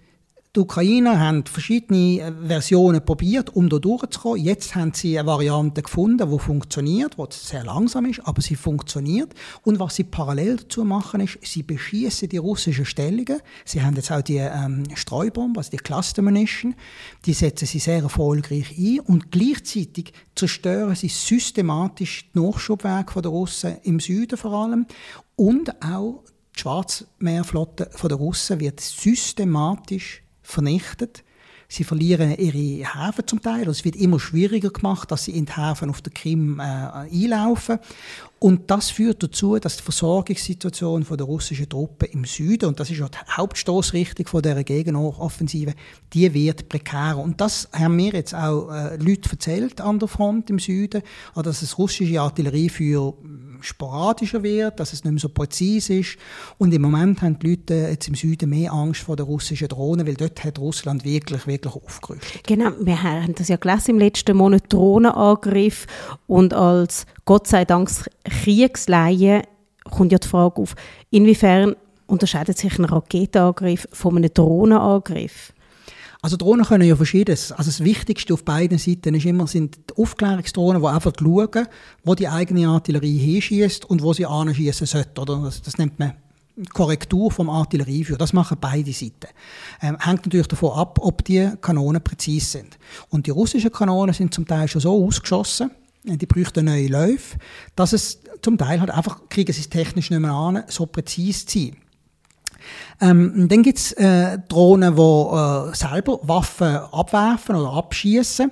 die 0.55 0.61
Ukrainer 0.61 1.19
haben 1.19 1.45
verschiedene 1.47 2.21
äh, 2.21 2.33
Versionen 2.47 3.05
probiert, 3.05 3.51
um 3.57 3.69
da 3.69 3.79
durchzukommen. 3.81 4.45
Jetzt 4.45 4.77
haben 4.77 4.93
sie 4.95 5.19
eine 5.19 5.27
Variante 5.27 5.83
gefunden, 5.83 6.31
die 6.31 6.39
funktioniert, 6.39 7.17
die 7.19 7.25
sehr 7.31 7.65
langsam 7.65 8.07
ist, 8.07 8.21
aber 8.25 8.41
sie 8.41 8.55
funktioniert. 8.55 9.35
Und 9.63 9.81
was 9.81 9.97
sie 9.97 10.05
parallel 10.05 10.59
dazu 10.59 10.85
machen, 10.85 11.21
ist, 11.21 11.39
sie 11.43 11.65
beschießen 11.65 12.29
die 12.29 12.37
russischen 12.37 12.85
Stellungen. 12.85 13.41
Sie 13.65 13.83
haben 13.83 13.97
jetzt 13.97 14.13
auch 14.13 14.23
die 14.23 14.37
ähm, 14.37 14.85
Streubomben, 14.95 15.57
also 15.59 15.71
die 15.71 15.79
Cluster 15.79 16.23
Munition. 16.23 16.77
Die 17.27 17.33
setzen 17.33 17.67
sie 17.67 17.81
sehr 17.81 18.03
erfolgreich 18.03 18.79
ein. 18.79 19.01
Und 19.01 19.33
gleichzeitig 19.33 20.13
zerstören 20.37 20.95
sie 20.95 21.09
systematisch 21.09 22.31
die 22.33 22.39
Nachschubwege 22.39 23.23
der 23.23 23.31
Russen 23.31 23.77
im 23.83 23.99
Süden 23.99 24.39
vor 24.39 24.53
allem. 24.53 24.87
Und 25.35 25.83
auch 25.85 26.23
die 26.55 26.61
Schwarzmeerflotte 26.61 27.91
der 28.01 28.17
Russen 28.17 28.61
wird 28.61 28.79
systematisch 28.81 30.24
vernichtet. 30.45 31.25
Sie 31.67 31.83
verlieren 31.83 32.37
ihre 32.37 32.87
Häfen 32.87 33.27
zum 33.27 33.41
Teil. 33.41 33.67
Es 33.69 33.85
wird 33.85 33.97
immer 33.97 34.21
schwieriger 34.21 34.71
gemacht, 34.71 35.11
dass 35.11 35.25
sie 35.25 35.33
in 35.33 35.47
die 35.47 35.57
Häfen 35.57 35.91
auf 35.91 36.03
der 36.03 36.13
Krim 36.13 36.61
äh, 36.61 36.63
einlaufen. 36.63 37.79
Und 38.39 38.71
das 38.71 38.91
führt 38.91 39.23
dazu, 39.23 39.59
dass 39.59 39.79
die 39.79 39.83
Versorgungssituation 39.83 41.05
der 41.11 41.27
russischen 41.27 41.69
Truppen 41.69 42.09
im 42.13 42.25
Süden, 42.27 42.67
und 42.67 42.79
das 42.79 42.91
ist 42.91 43.01
auch 43.01 43.09
die 43.09 43.19
Hauptstoßrichtung 43.29 44.27
von 44.27 44.43
dieser 44.43 44.63
Gegenoffensive, 44.63 45.73
die 46.13 46.33
wird 46.35 46.69
prekär. 46.69 47.17
Und 47.17 47.41
das 47.41 47.69
haben 47.73 47.97
mir 47.97 48.13
jetzt 48.13 48.35
auch 48.35 48.71
äh, 48.71 48.97
Leute 48.97 49.31
erzählt 49.31 49.81
an 49.81 49.99
der 49.99 50.09
Front 50.09 50.51
im 50.51 50.59
Süden, 50.59 51.03
dass 51.35 51.61
das 51.61 51.79
russische 51.79 52.21
Artillerie 52.21 52.69
für 52.69 53.15
sporadischer 53.65 54.43
wird, 54.43 54.79
dass 54.79 54.93
es 54.93 55.05
nicht 55.05 55.13
mehr 55.13 55.21
so 55.21 55.29
präzise 55.29 55.95
ist. 55.95 56.17
Und 56.59 56.73
im 56.73 56.83
Moment 56.83 57.23
haben 57.23 57.39
die 57.39 57.51
Leute 57.51 57.75
jetzt 57.75 58.09
im 58.09 58.15
Süden 58.15 58.51
mehr 58.51 58.73
Angst 58.73 59.03
vor 59.03 59.17
den 59.17 59.27
russischen 59.27 59.69
Drohnen, 59.69 60.07
weil 60.07 60.15
dort 60.15 60.45
hat 60.45 60.59
Russland 60.59 61.05
wirklich, 61.05 61.47
wirklich 61.47 61.75
aufgerüstet. 61.75 62.45
Genau, 62.47 62.71
wir 62.81 63.03
haben 63.03 63.35
das 63.35 63.49
ja 63.49 63.57
gelesen 63.57 63.93
im 63.93 63.99
letzten 63.99 64.37
Monat, 64.37 64.73
Drohnenangriff 64.73 65.87
und 66.27 66.53
als 66.55 67.07
Gott 67.25 67.47
sei 67.47 67.65
Dank 67.65 67.91
Kriegsleihe 68.25 69.43
kommt 69.91 70.13
ja 70.13 70.19
die 70.19 70.29
Frage 70.29 70.63
auf, 70.63 70.75
inwiefern 71.11 71.77
unterscheidet 72.07 72.59
sich 72.59 72.79
ein 72.79 72.85
Raketenangriff 72.85 73.89
von 73.93 74.17
einem 74.17 74.33
Drohnenangriff? 74.33 75.54
Also 76.25 76.39
Drohnen 76.39 76.65
können 76.65 76.89
ja 76.89 76.97
verschiedenes. 76.97 77.53
Also 77.53 77.69
das 77.69 77.85
Wichtigste 77.85 78.33
auf 78.33 78.47
beiden 78.47 78.79
Seiten 78.79 79.15
ist 79.15 79.27
immer, 79.27 79.47
sind 79.47 79.77
die 79.77 80.03
Aufklärungsdrohnen, 80.03 80.81
die 80.81 80.89
einfach 80.89 81.13
schauen, 81.21 81.69
wo 82.03 82.15
die 82.15 82.29
eigene 82.29 82.67
Artillerie 82.67 83.19
hinschießt 83.19 83.85
und 83.85 84.03
wo 84.03 84.15
sie 84.15 84.25
anschießen 84.25 84.87
sollte. 84.87 85.21
Oder 85.21 85.43
das, 85.45 85.61
das 85.61 85.77
nennt 85.77 85.99
man 85.99 86.15
Korrektur 86.73 87.31
vom 87.31 87.51
Artillerieführer. 87.51 88.17
Das 88.17 88.33
machen 88.33 88.57
beide 88.59 88.91
Seiten. 88.95 89.27
Ähm, 89.83 89.99
hängt 90.01 90.25
natürlich 90.25 90.47
davon 90.47 90.73
ab, 90.73 90.99
ob 91.03 91.23
die 91.27 91.51
Kanonen 91.61 92.03
präzise 92.03 92.47
sind. 92.47 92.79
Und 93.11 93.27
die 93.27 93.31
russischen 93.31 93.71
Kanonen 93.71 94.15
sind 94.15 94.33
zum 94.33 94.47
Teil 94.47 94.67
schon 94.67 94.81
so 94.81 95.05
ausgeschossen, 95.05 95.73
äh, 96.07 96.17
die 96.17 96.25
bräuchten 96.25 96.65
neue 96.65 96.87
Läufe, 96.87 97.37
dass 97.77 97.93
es 97.93 98.21
zum 98.41 98.57
Teil 98.57 98.81
halt 98.81 98.91
einfach, 98.91 99.29
kriegen 99.29 99.53
sie 99.53 99.61
es 99.61 99.69
technisch 99.69 100.09
nicht 100.09 100.21
mehr 100.21 100.33
an, 100.33 100.63
so 100.69 100.87
präzise 100.87 101.45
zu 101.45 101.59
sein. 101.59 101.77
Ähm, 103.01 103.49
dann 103.49 103.63
gibt 103.63 103.79
es 103.79 103.93
äh, 103.93 104.39
Drohnen, 104.49 104.95
die 104.97 105.01
äh, 105.01 105.75
selber 105.75 106.21
Waffen 106.23 106.77
abwerfen 106.77 107.57
oder 107.57 107.73
abschießen. 107.73 108.51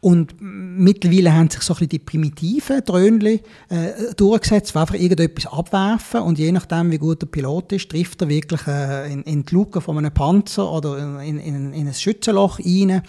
Und 0.00 0.36
mittlerweile 0.38 1.34
haben 1.34 1.50
sich 1.50 1.62
so 1.62 1.72
ein 1.72 1.78
bisschen 1.78 1.88
die 1.88 1.98
primitiven 1.98 2.84
Dröhnchen 2.84 3.40
äh, 3.68 4.14
durchgesetzt, 4.16 4.74
die 4.74 4.78
einfach 4.78 4.94
irgendetwas 4.94 5.52
abwerfen 5.52 6.20
und 6.20 6.38
je 6.38 6.52
nachdem, 6.52 6.92
wie 6.92 6.98
gut 6.98 7.20
der 7.20 7.26
Pilot 7.26 7.72
ist, 7.72 7.90
trifft 7.90 8.22
er 8.22 8.28
wirklich 8.28 8.64
äh, 8.68 9.12
in, 9.12 9.22
in 9.24 9.44
die 9.44 9.54
Luke 9.54 9.80
von 9.80 9.98
einem 9.98 10.14
Panzer 10.14 10.70
oder 10.70 11.20
in, 11.20 11.40
in, 11.40 11.72
in 11.72 11.88
ein 11.88 11.94
Schützenloch 11.94 12.60
rein. 12.60 13.02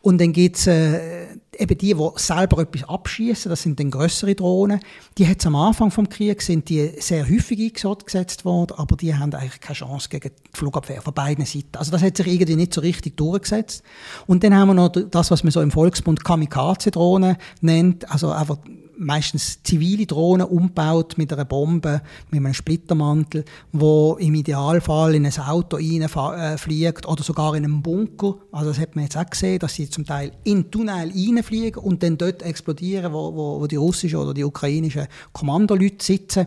Und 0.00 0.20
dann 0.20 0.32
gibt's 0.32 0.68
äh, 0.68 1.26
eben 1.58 1.78
die, 1.78 1.94
die 1.94 2.08
selber 2.16 2.62
etwas 2.62 2.88
abschießen. 2.88 3.50
Das 3.50 3.62
sind 3.62 3.78
dann 3.78 3.90
größere 3.90 4.34
Drohnen. 4.34 4.80
Die 5.18 5.28
hat 5.28 5.44
am 5.46 5.56
Anfang 5.56 5.90
vom 5.90 6.08
Krieg 6.08 6.40
sind 6.42 6.68
die 6.68 6.92
sehr 6.98 7.28
häufig 7.28 7.60
eingesetzt 7.60 8.44
worden, 8.44 8.74
aber 8.76 8.96
die 8.96 9.14
haben 9.14 9.34
eigentlich 9.34 9.60
keine 9.60 9.76
Chance 9.76 10.08
gegen 10.08 10.30
die 10.30 10.58
Flugabwehr 10.58 11.02
von 11.02 11.12
beiden 11.12 11.44
Seiten. 11.44 11.76
Also 11.76 11.90
das 11.92 12.02
hat 12.02 12.16
sich 12.16 12.26
irgendwie 12.26 12.56
nicht 12.56 12.72
so 12.72 12.80
richtig 12.80 13.16
durchgesetzt. 13.16 13.82
Und 14.26 14.44
dann 14.44 14.54
haben 14.54 14.68
wir 14.68 14.74
noch 14.74 14.88
das, 14.88 15.30
was 15.30 15.44
man 15.44 15.50
so 15.50 15.60
im 15.60 15.70
Volksbund 15.70 16.24
Kamikaze-Drohnen 16.24 17.36
nennt, 17.60 18.10
also 18.10 18.30
einfach 18.30 18.58
meistens 18.96 19.62
zivile 19.62 20.06
Drohnen 20.06 20.46
umgebaut 20.46 21.14
mit 21.16 21.32
einer 21.32 21.44
Bombe, 21.44 22.02
mit 22.30 22.38
einem 22.38 22.54
Splittermantel, 22.54 23.44
wo 23.72 24.16
im 24.20 24.34
Idealfall 24.34 25.14
in 25.14 25.26
ein 25.26 25.38
Auto 25.38 25.76
reinfliegt 25.76 27.06
oder 27.06 27.22
sogar 27.22 27.54
in 27.54 27.64
einen 27.64 27.82
Bunker. 27.82 28.36
Also 28.50 28.70
das 28.70 28.78
hat 28.78 28.96
man 28.96 29.04
jetzt 29.04 29.16
auch 29.16 29.28
gesehen, 29.28 29.58
dass 29.58 29.74
sie 29.74 29.88
zum 29.88 30.04
Teil 30.04 30.32
in 30.44 30.70
Tunnel 30.70 31.10
reinfliegen 31.10 31.82
und 31.82 32.02
dann 32.02 32.18
dort 32.18 32.42
explodieren, 32.42 33.12
wo, 33.12 33.34
wo, 33.34 33.60
wo 33.60 33.66
die 33.66 33.76
russischen 33.76 34.18
oder 34.18 34.34
die 34.34 34.44
ukrainischen 34.44 35.06
Kommandoleute 35.32 36.04
sitzen. 36.04 36.46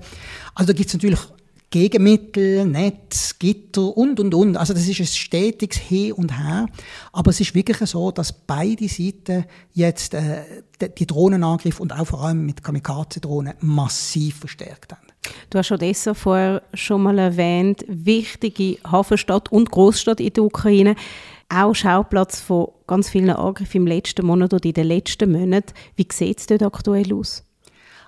Also 0.54 0.72
da 0.72 0.78
gibt 0.78 0.88
es 0.88 0.94
natürlich 0.94 1.20
Gegenmittel, 1.70 2.66
Netz, 2.66 3.38
Gitter 3.38 3.96
und, 3.98 4.20
und, 4.20 4.34
und. 4.34 4.58
Also 4.58 4.74
das 4.74 4.88
ist 4.88 5.00
ein 5.00 5.06
stetiges 5.06 5.78
Hin 5.78 6.14
und 6.14 6.38
Her. 6.38 6.68
Aber 7.12 7.32
es 7.32 7.40
ist 7.40 7.56
wirklich 7.56 7.78
so, 7.90 8.12
dass 8.12 8.32
beide 8.32 8.88
Seiten 8.88 9.46
jetzt 9.74 10.14
äh, 10.14 10.44
die 10.98 11.06
Drohnenangriffe 11.06 11.82
und 11.82 11.92
auch 11.92 12.06
vor 12.06 12.24
allem 12.24 12.46
mit 12.46 12.64
Kamikaze-Drohnen 12.64 13.56
massiv 13.60 14.40
verstärkt 14.40 14.94
haben. 14.94 15.08
Du 15.50 15.58
hast 15.58 15.72
Odessa 15.72 16.14
vorher 16.14 16.62
schon 16.74 17.04
mal 17.04 17.18
erwähnt, 17.18 17.84
wichtige 17.88 18.78
Hafenstadt 18.90 19.52
und 19.52 19.72
Großstadt 19.72 20.20
in 20.20 20.34
der 20.34 20.44
Ukraine. 20.44 20.96
Auch 21.50 21.76
Schauplatz 21.76 22.40
von 22.40 22.70
ganz 22.88 23.10
vielen 23.10 23.30
Angriffen 23.30 23.78
im 23.78 23.88
letzten 23.88 24.26
Monat 24.26 24.54
oder 24.54 24.66
in 24.66 24.74
den 24.74 24.88
letzten 24.88 25.32
Monaten. 25.32 25.74
Wie 25.96 26.08
sieht 26.12 26.40
es 26.40 26.48
dort 26.48 26.64
aktuell 26.64 27.14
aus? 27.14 27.44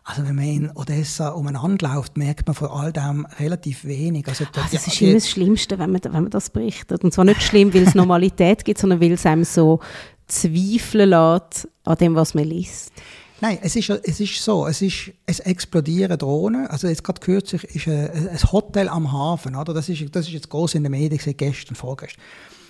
Also 0.10 0.24
wenn 0.26 0.36
man 0.36 0.46
in 0.46 0.72
Odessa 0.74 1.30
umeinander 1.32 1.94
läuft, 1.94 2.16
merkt 2.16 2.48
man 2.48 2.56
von 2.56 2.70
all 2.70 2.94
dem 2.94 3.28
relativ 3.40 3.84
wenig. 3.84 4.26
Also 4.26 4.46
das, 4.54 4.64
ah, 4.64 4.70
das 4.72 4.88
ist 4.88 5.02
immer 5.02 5.16
das 5.16 5.30
Schlimmste, 5.30 5.78
wenn 5.80 5.92
man, 5.92 6.02
wenn 6.02 6.12
man 6.24 6.30
das 6.30 6.50
berichtet. 6.50 7.04
Und 7.04 7.14
zwar 7.14 7.26
nicht 7.26 7.44
schlimm, 7.44 7.74
weil 7.74 7.84
es 7.84 7.94
Normalität 7.96 8.64
gibt, 8.64 8.80
sondern 8.80 9.02
weil 9.02 9.12
es 9.12 9.26
einem 9.26 9.44
so 9.44 9.82
zweifeln 10.28 11.10
lässt 11.10 11.68
an 11.84 11.98
dem, 11.98 12.16
was 12.16 12.34
man 12.34 12.46
liest. 12.46 12.94
Nein, 13.42 13.60
es 13.62 13.76
ist, 13.76 13.90
es 13.90 14.22
ist 14.22 14.42
so, 14.42 14.66
es, 14.66 14.82
ist, 14.82 15.12
es 15.26 15.42
explodieren 15.42 16.18
Drohnen. 16.18 16.68
Also 16.68 16.88
jetzt 16.88 17.04
gerade 17.04 17.20
kürzlich 17.20 17.66
ist 17.66 17.88
ein, 17.90 18.30
ein 18.30 18.52
Hotel 18.54 18.88
am 18.88 19.12
Hafen, 19.12 19.58
oder? 19.58 19.74
Das 19.74 19.90
ist, 19.90 20.04
das 20.16 20.28
ist 20.28 20.32
jetzt 20.32 20.50
groß 20.50 20.76
in 20.76 20.84
den 20.84 20.92
Medien, 20.92 21.20
gestern, 21.36 21.76
vorgestern 21.76 22.24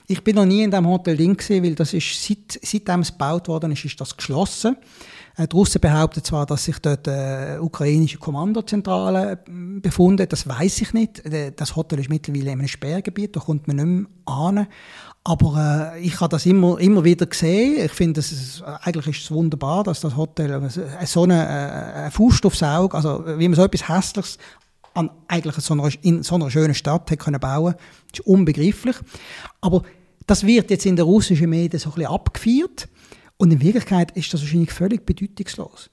Ich 0.10 0.24
bin 0.24 0.38
noch 0.38 0.46
nie 0.46 0.64
in 0.64 0.72
diesem 0.72 0.88
Hotel 0.88 1.18
drin 1.18 1.36
gewesen, 1.36 1.64
weil 1.64 1.76
das 1.76 1.94
ist, 1.94 2.26
seit, 2.26 2.60
seitdem 2.64 3.02
es 3.02 3.12
gebaut 3.12 3.50
worden 3.50 3.74
ist, 3.74 3.84
ist 3.84 4.00
das 4.00 4.16
geschlossen. 4.16 4.78
Äh, 5.36 5.50
die 5.50 5.56
Russen 5.56 5.82
behaupten 5.82 6.24
zwar, 6.24 6.46
dass 6.46 6.64
sich 6.64 6.80
dort 6.80 7.10
äh, 7.10 7.58
ukrainische 7.60 8.18
Kommandozentrale 8.18 9.34
äh, 9.34 9.38
befunden, 9.82 10.26
das 10.30 10.48
weiß 10.48 10.82
ich 10.82 10.94
nicht. 10.94 11.26
Äh, 11.26 11.52
das 11.54 11.76
Hotel 11.76 12.00
ist 12.00 12.10
mittlerweile 12.10 12.52
in 12.52 12.60
einem 12.60 12.70
Sperrgebiet, 12.70 13.36
da 13.36 13.42
kommt 13.42 13.68
man 13.68 13.76
nicht 13.76 13.86
mehr 13.86 14.06
an. 14.34 14.68
Aber 15.26 15.94
äh, 15.94 16.00
ich 16.00 16.22
habe 16.22 16.30
das 16.30 16.46
immer, 16.46 16.80
immer 16.80 17.04
wieder 17.04 17.26
gesehen. 17.26 17.84
Ich 17.84 17.92
finde, 17.92 18.22
ist, 18.22 18.64
eigentlich 18.64 19.08
ist 19.18 19.26
es 19.26 19.32
wunderbar, 19.32 19.84
dass 19.84 20.00
das 20.00 20.16
Hotel 20.16 20.52
äh, 20.52 21.06
so 21.06 21.24
eine, 21.24 22.10
äh, 22.10 22.10
eine 22.10 22.78
Auge, 22.78 22.96
also 22.96 23.26
wie 23.38 23.48
man 23.50 23.56
so 23.56 23.66
etwas 23.66 23.90
Hässliches 23.90 24.38
an 24.94 25.12
eigentlich 25.28 25.56
so 25.58 25.74
einer, 25.74 25.90
in 26.02 26.24
so 26.24 26.36
einer 26.36 26.50
schönen 26.50 26.74
Stadt 26.74 27.12
hat 27.12 27.20
können 27.20 27.40
bauen 27.40 27.76
ist 28.12 28.22
unbegreiflich. 28.22 28.96
Aber 29.62 29.84
das 30.28 30.46
wird 30.46 30.70
jetzt 30.70 30.86
in 30.86 30.96
den 30.96 31.06
russischen 31.06 31.50
Medien 31.50 31.80
so 31.80 31.90
ein 31.90 31.96
bisschen 31.96 32.12
abgefeiert. 32.12 32.88
Und 33.38 33.52
in 33.52 33.62
Wirklichkeit 33.62 34.12
ist 34.18 34.34
das 34.34 34.42
wahrscheinlich 34.42 34.72
völlig 34.72 35.06
bedeutungslos. 35.06 35.90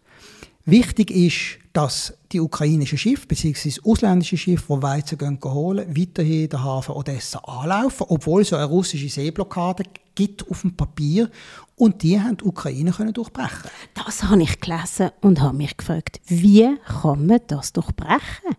Wichtig 0.67 1.11
ist, 1.11 1.59
dass 1.75 2.15
die 2.33 2.41
ukrainischen 2.41 2.97
Schiffe 2.97 3.27
bzw. 3.27 3.81
ausländische 3.85 4.39
Schiffe, 4.39 4.77
die 4.77 4.83
Weizen 4.83 5.19
gehen, 5.19 5.39
holen, 5.45 5.95
weiterhin 5.95 6.49
den 6.49 6.65
Hafen 6.65 6.95
Odessa 6.95 7.39
anlaufen, 7.41 8.07
obwohl 8.09 8.43
es 8.43 8.49
so 8.49 8.57
eine 8.57 8.65
russische 8.65 9.09
Seeblockade 9.11 9.85
gibt 10.15 10.49
auf 10.51 10.63
dem 10.63 10.75
Papier 10.75 11.31
und 11.77 12.03
die 12.03 12.19
haben 12.19 12.39
die 12.39 12.45
Ukraine 12.45 12.93
können 12.93 13.13
durchbrechen. 13.13 13.71
Das 13.93 14.23
habe 14.23 14.43
ich 14.43 14.59
gelesen 14.59 15.11
und 15.21 15.43
habe 15.43 15.57
mich 15.57 15.77
gefragt, 15.77 16.21
wie 16.27 16.77
kann 16.87 17.27
man 17.27 17.41
das 17.47 17.73
durchbrechen? 17.73 18.57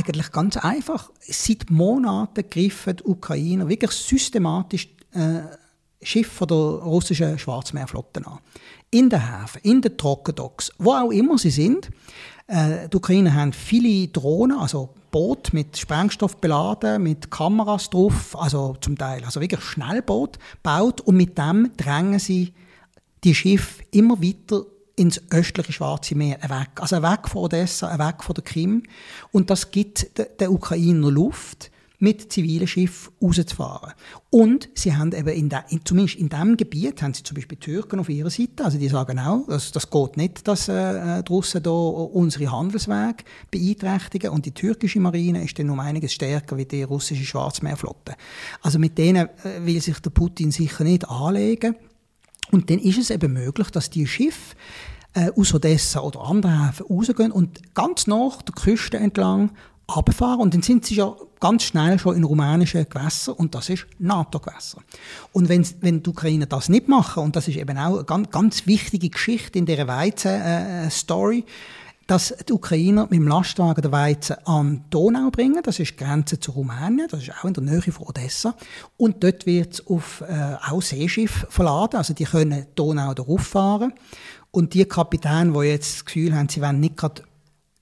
Eigentlich 0.00 0.32
ganz 0.32 0.56
einfach. 0.56 1.10
Seit 1.20 1.68
Monaten 1.68 2.48
griffen 2.48 2.96
die 2.96 3.04
Ukrainer 3.04 3.68
wirklich 3.68 3.90
systematisch 3.90 4.88
äh, 5.12 5.40
Schiffe 6.00 6.46
der 6.46 6.56
russischen 6.56 7.38
Schwarzmeerflotte 7.38 8.26
an. 8.26 8.38
In 8.90 9.10
den 9.10 9.20
Häfen, 9.20 9.60
in 9.62 9.82
den 9.82 9.98
Trockendocks, 9.98 10.72
wo 10.78 10.92
auch 10.92 11.10
immer 11.10 11.36
sie 11.36 11.50
sind. 11.50 11.90
Äh, 12.46 12.88
die 12.88 12.96
Ukrainer 12.96 13.34
haben 13.34 13.52
viele 13.52 14.08
Drohnen, 14.08 14.58
also 14.58 14.94
Boote 15.10 15.54
mit 15.54 15.76
Sprengstoff 15.76 16.38
beladen, 16.38 17.02
mit 17.02 17.30
Kameras 17.30 17.90
drauf, 17.90 18.34
also 18.40 18.76
zum 18.80 18.96
Teil, 18.96 19.22
also 19.24 19.42
wirklich 19.42 19.60
Schnellboot 19.60 20.38
gebaut 20.62 21.02
und 21.02 21.16
mit 21.16 21.36
dem 21.36 21.72
drängen 21.76 22.18
sie 22.18 22.54
die 23.22 23.34
Schiffe 23.34 23.82
immer 23.90 24.22
weiter 24.22 24.64
ins 24.96 25.20
östliche 25.30 25.72
Schwarze 25.72 26.14
Meer 26.14 26.38
weg. 26.42 26.70
Also 26.76 27.02
weg 27.02 27.28
von 27.28 27.44
Odessa, 27.44 27.98
weg 27.98 28.22
von 28.22 28.34
der 28.34 28.44
Krim. 28.44 28.82
Und 29.32 29.50
das 29.50 29.70
gibt 29.70 30.10
den 30.40 30.48
Ukrainer 30.48 31.10
Luft 31.10 31.70
mit 32.00 32.32
zivilen 32.32 32.66
Schiffen 32.66 33.12
rauszufahren. 33.22 33.92
Und 34.30 34.70
sie 34.74 34.96
haben 34.96 35.12
eben 35.12 35.28
in 35.28 35.48
der, 35.50 35.66
in, 35.68 35.84
zumindest 35.84 36.18
in 36.18 36.30
diesem 36.30 36.56
Gebiet 36.56 37.02
haben 37.02 37.12
sie 37.12 37.22
zum 37.22 37.34
Beispiel 37.34 37.58
Türken 37.58 38.00
auf 38.00 38.08
ihrer 38.08 38.30
Seite. 38.30 38.64
Also 38.64 38.78
die 38.78 38.88
sagen 38.88 39.18
auch, 39.18 39.46
das, 39.46 39.70
das 39.70 39.90
geht 39.90 40.16
nicht, 40.16 40.48
dass 40.48 40.68
äh, 40.68 41.22
die 41.22 41.30
Russen 41.30 41.62
da 41.62 41.70
unsere 41.70 42.50
Handelswege 42.50 43.24
beeinträchtigen. 43.50 44.30
Und 44.30 44.46
die 44.46 44.52
türkische 44.52 44.98
Marine 44.98 45.44
ist 45.44 45.58
dann 45.58 45.70
um 45.70 45.78
einiges 45.78 46.14
stärker 46.14 46.56
wie 46.56 46.64
die 46.64 46.82
russische 46.82 47.24
Schwarzmeerflotte. 47.24 48.14
Also 48.62 48.78
mit 48.78 48.96
denen 48.96 49.28
äh, 49.44 49.64
will 49.64 49.80
sich 49.80 50.00
der 50.00 50.10
Putin 50.10 50.50
sicher 50.50 50.84
nicht 50.84 51.06
anlegen. 51.08 51.76
Und 52.50 52.70
dann 52.70 52.78
ist 52.78 52.98
es 52.98 53.10
eben 53.10 53.32
möglich, 53.32 53.70
dass 53.70 53.90
die 53.90 54.06
Schiffe 54.06 54.56
äh, 55.14 55.30
aus 55.36 55.54
Odessa 55.54 56.00
oder 56.00 56.20
anderen 56.22 56.66
Häfen 56.66 56.86
rausgehen 56.86 57.32
und 57.32 57.74
ganz 57.74 58.06
nach 58.06 58.42
der 58.42 58.54
Küste 58.54 58.96
entlang 58.96 59.50
runterfahren 59.94 60.40
und 60.40 60.54
dann 60.54 60.62
sind 60.62 60.86
sie 60.86 60.94
ja 60.96 61.14
ganz 61.40 61.64
schnell 61.64 61.98
schon 61.98 62.16
in 62.16 62.24
rumänischen 62.24 62.86
Gewässern 62.88 63.34
und 63.34 63.54
das 63.54 63.68
ist 63.70 63.86
NATO-Gewässer. 63.98 64.78
Und 65.32 65.48
wenn, 65.48 65.66
wenn 65.80 66.02
die 66.02 66.10
Ukrainer 66.10 66.46
das 66.46 66.68
nicht 66.68 66.86
machen, 66.86 67.24
und 67.24 67.34
das 67.34 67.48
ist 67.48 67.56
eben 67.56 67.76
auch 67.78 67.96
eine 67.96 68.04
ganz, 68.04 68.30
ganz 68.30 68.66
wichtige 68.66 69.08
Geschichte 69.08 69.58
in 69.58 69.66
dieser 69.66 69.88
Weizen-Story, 69.88 71.38
äh, 71.38 71.44
dass 72.10 72.34
die 72.48 72.52
Ukrainer 72.52 73.02
mit 73.02 73.20
dem 73.20 73.28
Lastwagen 73.28 73.82
den 73.82 73.92
Weizen 73.92 74.36
an 74.44 74.84
Donau 74.90 75.30
bringen. 75.30 75.62
Das 75.62 75.78
ist 75.78 75.92
die 75.92 75.96
Grenze 75.96 76.40
zu 76.40 76.50
Rumänien, 76.50 77.06
das 77.08 77.22
ist 77.22 77.32
auch 77.38 77.44
in 77.44 77.54
der 77.54 77.62
Nähe 77.62 77.80
von 77.80 78.08
Odessa. 78.08 78.56
Und 78.96 79.22
dort 79.22 79.46
wird 79.46 79.74
es 79.74 79.86
auf 79.86 80.20
äh, 80.22 80.56
auch 80.68 80.82
Seeschiffe 80.82 81.46
verladen, 81.48 81.98
also 81.98 82.12
die 82.12 82.24
können 82.24 82.66
Donau 82.74 83.14
darauf 83.14 83.46
fahren. 83.46 83.92
Und 84.50 84.74
die 84.74 84.84
Kapitäne, 84.86 85.52
die 85.52 85.68
jetzt 85.68 85.94
das 85.98 86.04
Gefühl 86.04 86.34
haben, 86.34 86.48
sie 86.48 86.60
wollen 86.60 86.80
nicht 86.80 86.96
gerade 86.96 87.22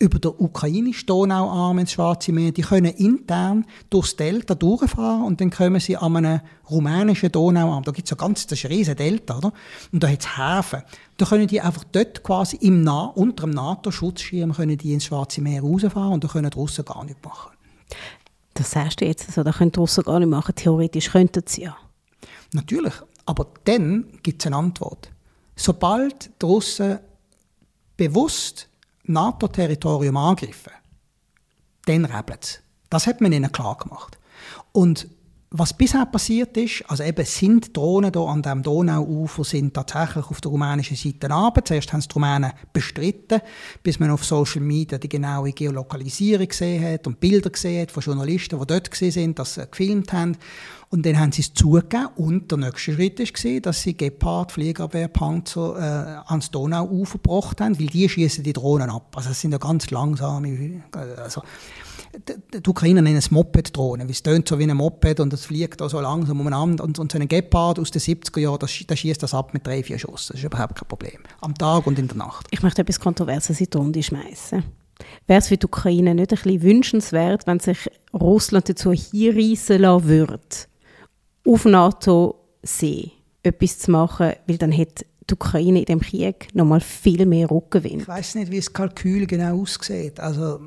über 0.00 0.18
den 0.20 0.32
ukrainischen 0.38 1.06
Donauarm 1.06 1.78
ins 1.80 1.92
Schwarze 1.92 2.32
Meer, 2.32 2.52
die 2.52 2.62
können 2.62 2.92
intern 2.94 3.66
durchs 3.90 4.14
Delta 4.14 4.54
durchfahren 4.54 5.24
und 5.24 5.40
dann 5.40 5.50
kommen 5.50 5.80
sie 5.80 5.96
an 5.96 6.16
einem 6.16 6.40
rumänischen 6.70 7.32
Donauarm. 7.32 7.82
Da 7.82 7.90
gibt 7.90 8.06
es 8.06 8.10
ja 8.10 8.16
ganz, 8.16 8.46
das 8.46 8.58
ist 8.58 8.66
ein 8.66 8.72
riesen 8.72 8.94
Delta, 8.94 9.38
oder? 9.38 9.52
Und 9.92 10.02
da 10.02 10.08
hat 10.08 10.20
es 10.20 10.38
Häfen. 10.38 10.82
Da 11.16 11.26
können 11.26 11.48
die 11.48 11.60
einfach 11.60 11.82
dort 11.90 12.22
quasi 12.22 12.56
im 12.60 12.84
nah 12.84 13.06
unter 13.06 13.46
dem 13.46 13.50
NATO-Schutzschirm 13.50 14.52
können 14.52 14.78
die 14.78 14.92
ins 14.92 15.06
Schwarze 15.06 15.40
Meer 15.40 15.62
rausfahren 15.62 16.12
und 16.12 16.22
da 16.22 16.28
können 16.28 16.50
die 16.50 16.56
Russen 16.56 16.84
gar 16.84 17.04
nicht 17.04 17.24
machen. 17.24 17.50
Das 18.54 18.70
sagst 18.70 19.00
du 19.00 19.04
jetzt, 19.04 19.26
also, 19.28 19.42
da 19.42 19.52
können 19.52 19.72
die 19.72 19.80
Russen 19.80 20.04
gar 20.04 20.20
nicht 20.20 20.28
machen. 20.28 20.54
Theoretisch 20.54 21.10
könnten 21.10 21.42
sie 21.46 21.62
ja. 21.62 21.76
Natürlich, 22.52 22.94
aber 23.26 23.48
dann 23.64 24.06
gibt 24.22 24.42
es 24.42 24.46
eine 24.46 24.56
Antwort. 24.56 25.10
Sobald 25.56 26.30
die 26.40 26.46
Russen 26.46 26.98
bewusst 27.96 28.68
NATO-Territorium 29.08 30.16
angreifen, 30.16 30.72
dann 31.86 32.04
rebelt 32.04 32.44
es. 32.44 32.60
Das 32.90 33.06
hat 33.06 33.20
man 33.20 33.32
ihnen 33.32 33.52
klar 33.52 33.76
gemacht. 33.76 34.18
Und 34.72 35.08
was 35.50 35.72
bisher 35.72 36.04
passiert 36.04 36.56
ist, 36.58 36.84
also 36.88 37.02
eben 37.02 37.24
sind 37.24 37.74
Drohnen 37.74 38.12
hier 38.12 38.22
an 38.22 38.42
dem 38.42 38.62
Donauufer 38.62 39.44
sind 39.44 39.72
tatsächlich 39.72 40.26
auf 40.26 40.42
der 40.42 40.50
rumänischen 40.50 40.96
Seite 40.96 41.32
runter. 41.32 41.64
Zuerst 41.64 41.90
haben 41.92 42.00
es 42.00 42.08
die 42.08 42.12
Rumänen 42.12 42.52
bestritten, 42.72 43.40
bis 43.82 43.98
man 43.98 44.10
auf 44.10 44.26
Social 44.26 44.60
Media 44.60 44.98
die 44.98 45.08
genaue 45.08 45.52
Geolokalisierung 45.52 46.48
gesehen 46.48 46.84
hat 46.84 47.06
und 47.06 47.18
Bilder 47.18 47.48
gesehen 47.48 47.80
hat 47.80 47.90
von 47.90 48.02
Journalisten, 48.02 48.60
die 48.60 48.66
dort 48.66 48.94
sind, 48.94 49.46
sie 49.46 49.66
gefilmt 49.70 50.12
haben. 50.12 50.36
Und 50.90 51.04
dann 51.04 51.18
haben 51.18 51.32
sie 51.32 51.42
es 51.42 51.52
zugegeben 51.52 52.08
und 52.16 52.50
der 52.50 52.58
nächste 52.58 52.94
Schritt 52.94 53.18
war, 53.18 53.60
dass 53.60 53.82
sie 53.82 53.96
Gepard, 53.96 54.52
Fliegerwehrpanzer 54.52 55.76
äh, 55.76 56.30
ans 56.30 56.50
Donauufer 56.50 57.18
gebracht 57.18 57.60
haben, 57.60 57.78
weil 57.78 57.88
die 57.88 58.08
schießen 58.08 58.44
die 58.44 58.54
Drohnen 58.54 58.88
ab. 58.90 59.14
Also 59.14 59.30
das 59.30 59.40
sind 59.40 59.52
ja 59.52 59.58
ganz 59.58 59.90
langsame, 59.90 60.82
also 61.16 61.42
die 62.12 62.70
Ukrainer 62.70 63.02
nennen 63.02 63.18
es 63.18 63.30
Moped-Drohnen, 63.30 64.08
es 64.08 64.22
tönt 64.22 64.48
so 64.48 64.58
wie 64.58 64.64
ein 64.64 64.76
Moped 64.76 65.20
und 65.20 65.32
es 65.32 65.44
fliegt 65.44 65.80
da 65.80 65.88
so 65.88 66.00
langsam 66.00 66.40
umeinander 66.40 66.84
und, 66.84 66.98
und 66.98 67.12
so 67.12 67.18
ein 67.18 67.28
Gepard 67.28 67.78
aus 67.78 67.90
den 67.90 68.00
70er 68.00 68.40
Jahren, 68.40 68.58
das, 68.58 68.72
das 68.86 68.98
schießt 68.98 69.22
das 69.22 69.34
ab 69.34 69.52
mit 69.52 69.66
drei, 69.66 69.82
vier 69.82 69.98
Schuss. 69.98 70.28
Das 70.28 70.38
ist 70.38 70.44
überhaupt 70.44 70.76
kein 70.76 70.88
Problem. 70.88 71.20
Am 71.40 71.54
Tag 71.54 71.86
und 71.86 71.98
in 71.98 72.08
der 72.08 72.16
Nacht. 72.16 72.46
Ich 72.50 72.62
möchte 72.62 72.82
etwas 72.82 73.00
Kontroverses 73.00 73.60
in 73.60 73.66
die 73.70 73.76
Runde 73.76 74.02
schmeißen. 74.02 74.64
Wäre 75.26 75.38
es 75.38 75.48
für 75.48 75.56
die 75.56 75.66
Ukraine 75.66 76.14
nicht 76.14 76.32
ein 76.32 76.42
bisschen 76.42 76.62
wünschenswert, 76.62 77.46
wenn 77.46 77.60
sich 77.60 77.88
Russland 78.12 78.68
dazu 78.68 78.92
hinreissen 78.92 79.80
lassen 79.80 80.08
würde, 80.08 80.40
auf 81.46 81.64
NATO-See 81.64 83.12
etwas 83.42 83.78
zu 83.78 83.90
machen, 83.90 84.32
weil 84.46 84.58
dann 84.58 84.72
hätte 84.72 85.04
die 85.28 85.34
Ukraine 85.34 85.80
in 85.80 85.84
dem 85.84 86.00
Krieg 86.00 86.48
noch 86.54 86.64
mal 86.64 86.80
viel 86.80 87.26
mehr 87.26 87.50
Rückenwind. 87.50 88.02
Ich 88.02 88.08
weiß 88.08 88.34
nicht, 88.36 88.50
wie 88.50 88.56
das 88.56 88.72
Kalkül 88.72 89.26
genau 89.26 89.60
aussieht. 89.60 90.18
Also 90.18 90.58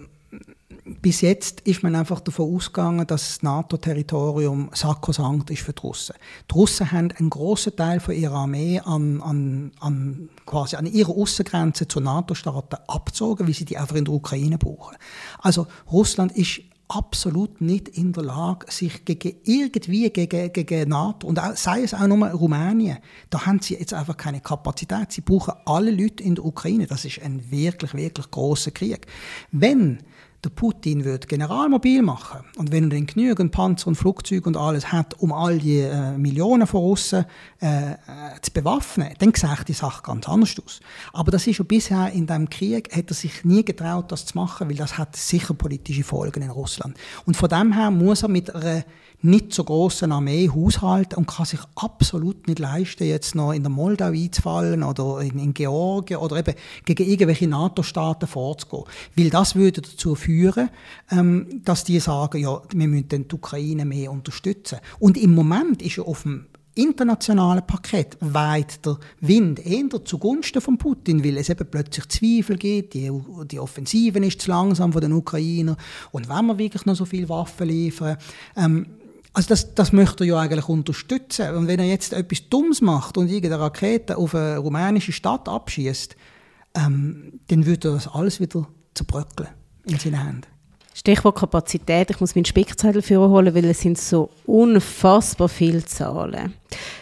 bis 0.84 1.22
jetzt 1.22 1.62
ist 1.62 1.84
man 1.84 1.96
einfach 1.96 2.20
davon 2.22 2.56
ausgegangen, 2.56 3.06
dass 3.06 3.28
das 3.28 3.44
NATO-Territorium 3.44 4.72
sakrosankt 4.74 5.52
ist 5.52 5.62
für 5.62 5.74
die 5.74 5.82
Russen. 5.82 6.16
Die 6.50 6.54
Russen 6.54 6.92
haben 6.92 7.12
einen 7.12 7.30
grossen 7.30 7.76
Teil 7.76 8.00
von 8.00 8.16
ihrer 8.16 8.36
Armee 8.36 8.80
an, 8.80 9.22
an, 9.22 9.72
an, 9.80 10.30
quasi 10.46 10.76
an 10.76 10.88
ihrer 10.88 11.12
Außengrenze 11.12 11.88
zu 11.88 12.00
NATO-Staaten 12.00 12.78
abgezogen, 12.88 13.48
wie 13.48 13.54
sie 13.54 13.66
die 13.66 13.78
einfach 13.78 13.96
in 13.96 14.06
der 14.06 14.14
Ukraine 14.14 14.58
brauchen. 14.58 14.98
Also 15.40 15.68
Russland 15.92 16.32
ist 16.36 16.62
absolut 16.92 17.62
nicht 17.62 17.88
in 17.90 18.12
der 18.12 18.24
Lage, 18.24 18.70
sich 18.70 19.06
gegen 19.06 19.38
irgendwie 19.44 20.10
gegen, 20.10 20.52
gegen 20.52 20.90
NATO 20.90 21.28
und 21.28 21.40
auch, 21.40 21.56
sei 21.56 21.84
es 21.84 21.94
auch 21.94 22.08
nur 22.08 22.28
Rumänien, 22.28 22.98
da 23.30 23.46
haben 23.46 23.62
sie 23.62 23.76
jetzt 23.76 23.94
einfach 23.94 24.18
keine 24.18 24.42
Kapazität. 24.42 25.12
Sie 25.12 25.22
brauchen 25.22 25.54
alle 25.66 25.92
Leute 25.92 26.24
in 26.24 26.36
der 26.36 26.44
Ukraine. 26.44 26.88
Das 26.88 27.06
ist 27.06 27.22
ein 27.22 27.50
wirklich, 27.50 27.94
wirklich 27.94 28.30
großer 28.30 28.72
Krieg. 28.72 29.08
Wenn 29.52 30.00
der 30.44 30.50
Putin 30.50 31.06
wird 31.06 31.28
Generalmobil 31.28 32.02
machen 32.02 32.42
und 32.58 32.72
wenn 32.72 32.86
er 32.86 32.90
dann 32.90 33.06
genügend 33.06 33.52
Panzer 33.52 33.88
und 33.88 33.96
Flugzeuge 33.96 34.48
und 34.48 34.58
alles 34.58 34.92
hat, 34.92 35.20
um 35.20 35.32
all 35.32 35.60
die 35.60 35.80
äh, 35.80 36.18
Millionen 36.18 36.66
von 36.66 36.82
Russen 36.82 37.26
äh, 37.62 37.92
äh, 37.92 37.96
zu 38.42 38.52
bewaffnen, 38.52 39.14
dann 39.20 39.34
sieht 39.36 39.68
die 39.68 39.74
Sache 39.74 40.02
ganz 40.04 40.28
anders 40.28 40.56
aus. 40.66 40.80
Aber 41.14 41.30
das 41.30 41.46
ist 41.46 41.58
schon 41.58 41.68
bisher 41.68 42.12
in 42.12 42.26
diesem 42.26 42.50
Krieg, 42.50 42.96
hat 42.96 43.12
er 43.12 43.14
sich 43.14 43.46
nie 43.46 43.64
getraut, 43.64 44.12
das 44.12 44.26
zu 44.26 44.38
machen, 44.38 44.68
weil 44.68 44.78
das 44.78 44.98
hat 44.98 45.16
sicher 45.16 45.54
politische 45.54 46.04
Folgen 46.04 46.42
in 46.42 46.50
Russland. 46.50 46.98
Und 47.26 47.38
von 47.38 47.50
dem 47.50 47.74
her 47.74 47.92
muss 47.92 48.24
er 48.24 48.30
mit 48.30 48.54
einer 48.54 48.84
nicht 49.22 49.54
so 49.54 49.64
grossen 49.64 50.12
Armee 50.12 50.50
haushalten 50.50 51.16
und 51.18 51.28
kann 51.28 51.46
sich 51.46 51.60
absolut 51.76 52.48
nicht 52.48 52.60
leisten, 52.60 53.04
jetzt 53.04 53.36
noch 53.36 53.52
in 53.52 53.64
der 53.64 53.70
Moldau 53.70 54.08
einzufallen 54.08 54.84
oder 54.84 55.22
in, 55.22 55.40
in 55.40 55.54
Georgien 55.54 56.18
oder 56.18 56.38
eben 56.38 56.56
gegen 56.86 57.08
irgendwelche 57.08 57.48
NATO-Staaten 57.48 58.28
vorzugehen. 58.28 58.84
Weil 59.16 59.30
das 59.30 59.56
würde 59.56 59.82
dazu 59.82 60.16
führen, 60.16 60.70
ähm, 61.12 61.62
dass 61.64 61.84
die 61.84 62.00
sagen, 62.00 62.40
ja, 62.40 62.62
wir 62.74 62.88
müssen 62.88 63.28
die 63.28 63.36
Ukraine 63.36 63.86
mehr 63.86 64.12
unterstützen. 64.12 64.80
Und 65.00 65.18
im 65.18 65.36
Moment 65.36 65.82
ist 65.82 65.98
ja 65.98 66.04
auf 66.04 66.24
dem 66.24 66.46
internationalen 66.76 67.66
Paket 67.66 68.18
weit 68.22 68.86
der 68.86 68.98
Wind 69.20 69.66
eher 69.66 70.06
zugunsten 70.06 70.62
von 70.62 70.78
Putin, 70.78 71.24
weil 71.24 71.38
es 71.38 71.50
eben 71.50 71.68
plötzlich 71.70 72.08
Zweifel 72.08 72.58
gibt, 72.58 72.94
die, 72.94 73.12
die 73.46 73.60
Offensive 73.60 74.20
ist 74.20 74.42
zu 74.42 74.50
langsam 74.50 74.94
von 74.94 75.02
den 75.02 75.12
Ukrainern 75.12 75.76
und 76.12 76.30
wenn 76.30 76.46
wir 76.46 76.58
wirklich 76.58 76.86
noch 76.86 76.96
so 76.96 77.06
viel 77.06 77.28
Waffen 77.28 77.68
liefern, 77.68 78.18
ähm, 78.56 78.86
also 79.34 79.50
das, 79.50 79.74
das 79.76 79.94
möchte 79.94 80.24
er 80.24 80.28
ja 80.28 80.40
eigentlich 80.40 80.68
unterstützen. 80.68 81.56
Und 81.56 81.68
wenn 81.68 81.80
er 81.80 81.86
jetzt 81.86 82.14
etwas 82.14 82.50
Dummes 82.50 82.82
macht 82.82 83.18
und 83.18 83.30
irgendeine 83.30 83.62
Rakete 83.62 84.18
auf 84.18 84.36
eine 84.36 84.58
rumänische 84.58 85.14
Stadt 85.14 85.48
abschießt, 85.48 86.16
ähm, 86.76 87.40
dann 87.48 87.66
würde 87.66 87.90
er 87.90 87.94
das 87.94 88.08
alles 88.08 88.40
wieder 88.40 88.68
zerbröckeln 88.94 89.50
in 89.86 89.98
seinen 89.98 90.24
Händen. 90.24 90.48
Stichwort 90.94 91.38
Kapazität. 91.38 92.10
Ich 92.10 92.20
muss 92.20 92.36
meinen 92.36 92.46
Spickzettel 92.46 93.02
holen, 93.02 93.56
weil 93.56 93.66
es 93.66 93.80
sind 93.80 93.98
so 93.98 94.30
unfassbar 94.46 95.48
viele 95.48 95.84
Zahlen. 95.86 96.54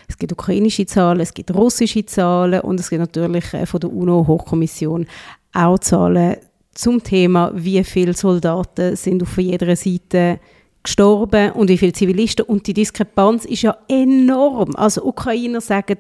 Es 0.08 0.18
gibt 0.18 0.32
ukrainische 0.32 0.86
Zahlen, 0.86 1.22
es 1.22 1.34
gibt 1.34 1.54
russische 1.54 2.06
Zahlen 2.06 2.62
und 2.62 2.80
es 2.80 2.90
gibt 2.90 3.00
natürlich 3.00 3.54
äh, 3.54 3.66
von 3.66 3.80
der 3.80 3.92
UNO-Hochkommission 3.92 5.08
auch 5.54 5.80
Zahlen 5.80 6.38
zum 6.74 7.04
Thema, 7.04 7.52
wie 7.56 7.84
viele 7.84 8.14
Soldaten 8.14 8.96
sind 8.96 9.24
auf 9.24 9.38
jeder 9.38 9.76
Seite 9.76 10.40
gestorben 10.84 11.52
und 11.52 11.70
wie 11.70 11.78
viele 11.78 11.94
Zivilisten. 11.94 12.46
Und 12.46 12.68
die 12.68 12.74
Diskrepanz 12.74 13.46
ist 13.46 13.64
ja 13.64 13.78
enorm. 13.88 14.76
Also 14.76 15.04
Ukrainer 15.04 15.62
sagen, 15.62 15.98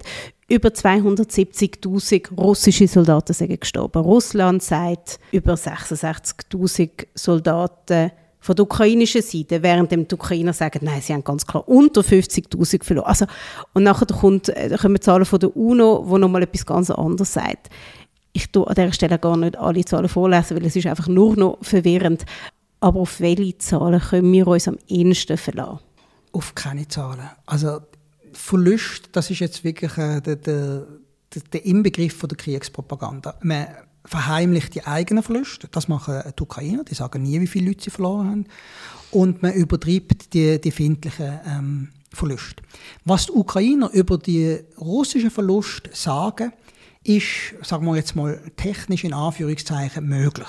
über 0.47 0.69
270.000 0.69 2.35
russische 2.35 2.87
Soldaten 2.87 3.33
sind 3.33 3.61
gestorben. 3.61 4.01
Russland 4.01 4.63
sagt 4.63 5.19
über 5.31 5.53
66.000 5.53 7.07
Soldaten 7.13 8.11
von 8.39 8.55
der 8.55 8.63
ukrainischen 8.63 9.21
Seite, 9.21 9.61
während 9.61 9.91
die 9.91 10.15
Ukrainer 10.15 10.53
sagen, 10.53 10.79
nein, 10.83 11.01
sie 11.01 11.13
haben 11.13 11.23
ganz 11.23 11.45
klar 11.45 11.67
unter 11.67 12.01
50.000 12.01 12.83
verloren. 12.83 13.07
Also, 13.07 13.25
und 13.73 13.83
nachher 13.83 14.07
kommt, 14.07 14.49
äh, 14.49 14.75
kommen 14.81 15.01
Zahlen 15.01 15.25
von 15.25 15.39
der 15.39 15.55
UNO, 15.55 16.03
wo 16.05 16.17
nochmal 16.17 16.43
etwas 16.43 16.65
ganz 16.65 16.89
anderes 16.89 17.33
sagt. 17.33 17.69
Ich 18.31 18.49
tue 18.51 18.65
an 18.65 18.75
dieser 18.75 18.93
Stelle 18.93 19.19
gar 19.19 19.35
nicht 19.35 19.57
alle 19.57 19.83
Zahlen 19.83 20.07
vorlesen, 20.07 20.55
weil 20.55 20.65
es 20.65 20.75
ist 20.75 20.87
einfach 20.87 21.07
nur 21.07 21.35
noch 21.35 21.57
verwirrend. 21.61 22.25
Aber 22.79 23.01
auf 23.01 23.19
welche 23.19 23.57
Zahlen 23.57 23.99
können 23.99 24.31
wir 24.31 24.47
uns 24.47 24.67
am 24.67 24.77
ehesten 24.87 25.37
verlassen? 25.37 25.79
Auf 26.31 26.55
keine 26.55 26.87
Zahlen. 26.87 27.29
Also 27.45 27.81
Verlust, 28.33 29.09
das 29.11 29.29
ist 29.31 29.39
jetzt 29.39 29.63
wirklich 29.63 29.97
äh, 29.97 30.21
der, 30.21 30.35
der, 30.35 30.87
der 31.51 31.65
Inbegriff 31.65 32.15
von 32.15 32.29
der 32.29 32.37
Kriegspropaganda. 32.37 33.35
Man 33.41 33.67
verheimlicht 34.05 34.75
die 34.75 34.85
eigenen 34.85 35.23
Verluste. 35.23 35.67
Das 35.71 35.87
machen 35.87 36.21
die 36.37 36.41
Ukrainer. 36.41 36.83
Die 36.83 36.95
sagen 36.95 37.23
nie, 37.23 37.39
wie 37.41 37.47
viele 37.47 37.67
Leute 37.67 37.83
sie 37.83 37.89
verloren 37.89 38.27
haben. 38.29 38.45
Und 39.11 39.41
man 39.41 39.53
übertreibt 39.53 40.33
die, 40.33 40.59
die 40.61 40.71
findlichen 40.71 41.39
ähm, 41.45 41.89
Verluste. 42.11 42.63
Was 43.05 43.27
die 43.27 43.33
Ukrainer 43.33 43.91
über 43.91 44.17
die 44.17 44.59
russischen 44.79 45.31
Verluste 45.31 45.89
sagen, 45.93 46.53
ist, 47.03 47.53
sagen 47.63 47.85
wir 47.85 47.95
jetzt 47.95 48.15
mal, 48.15 48.39
technisch 48.57 49.03
in 49.03 49.13
Anführungszeichen 49.13 50.05
möglich. 50.07 50.47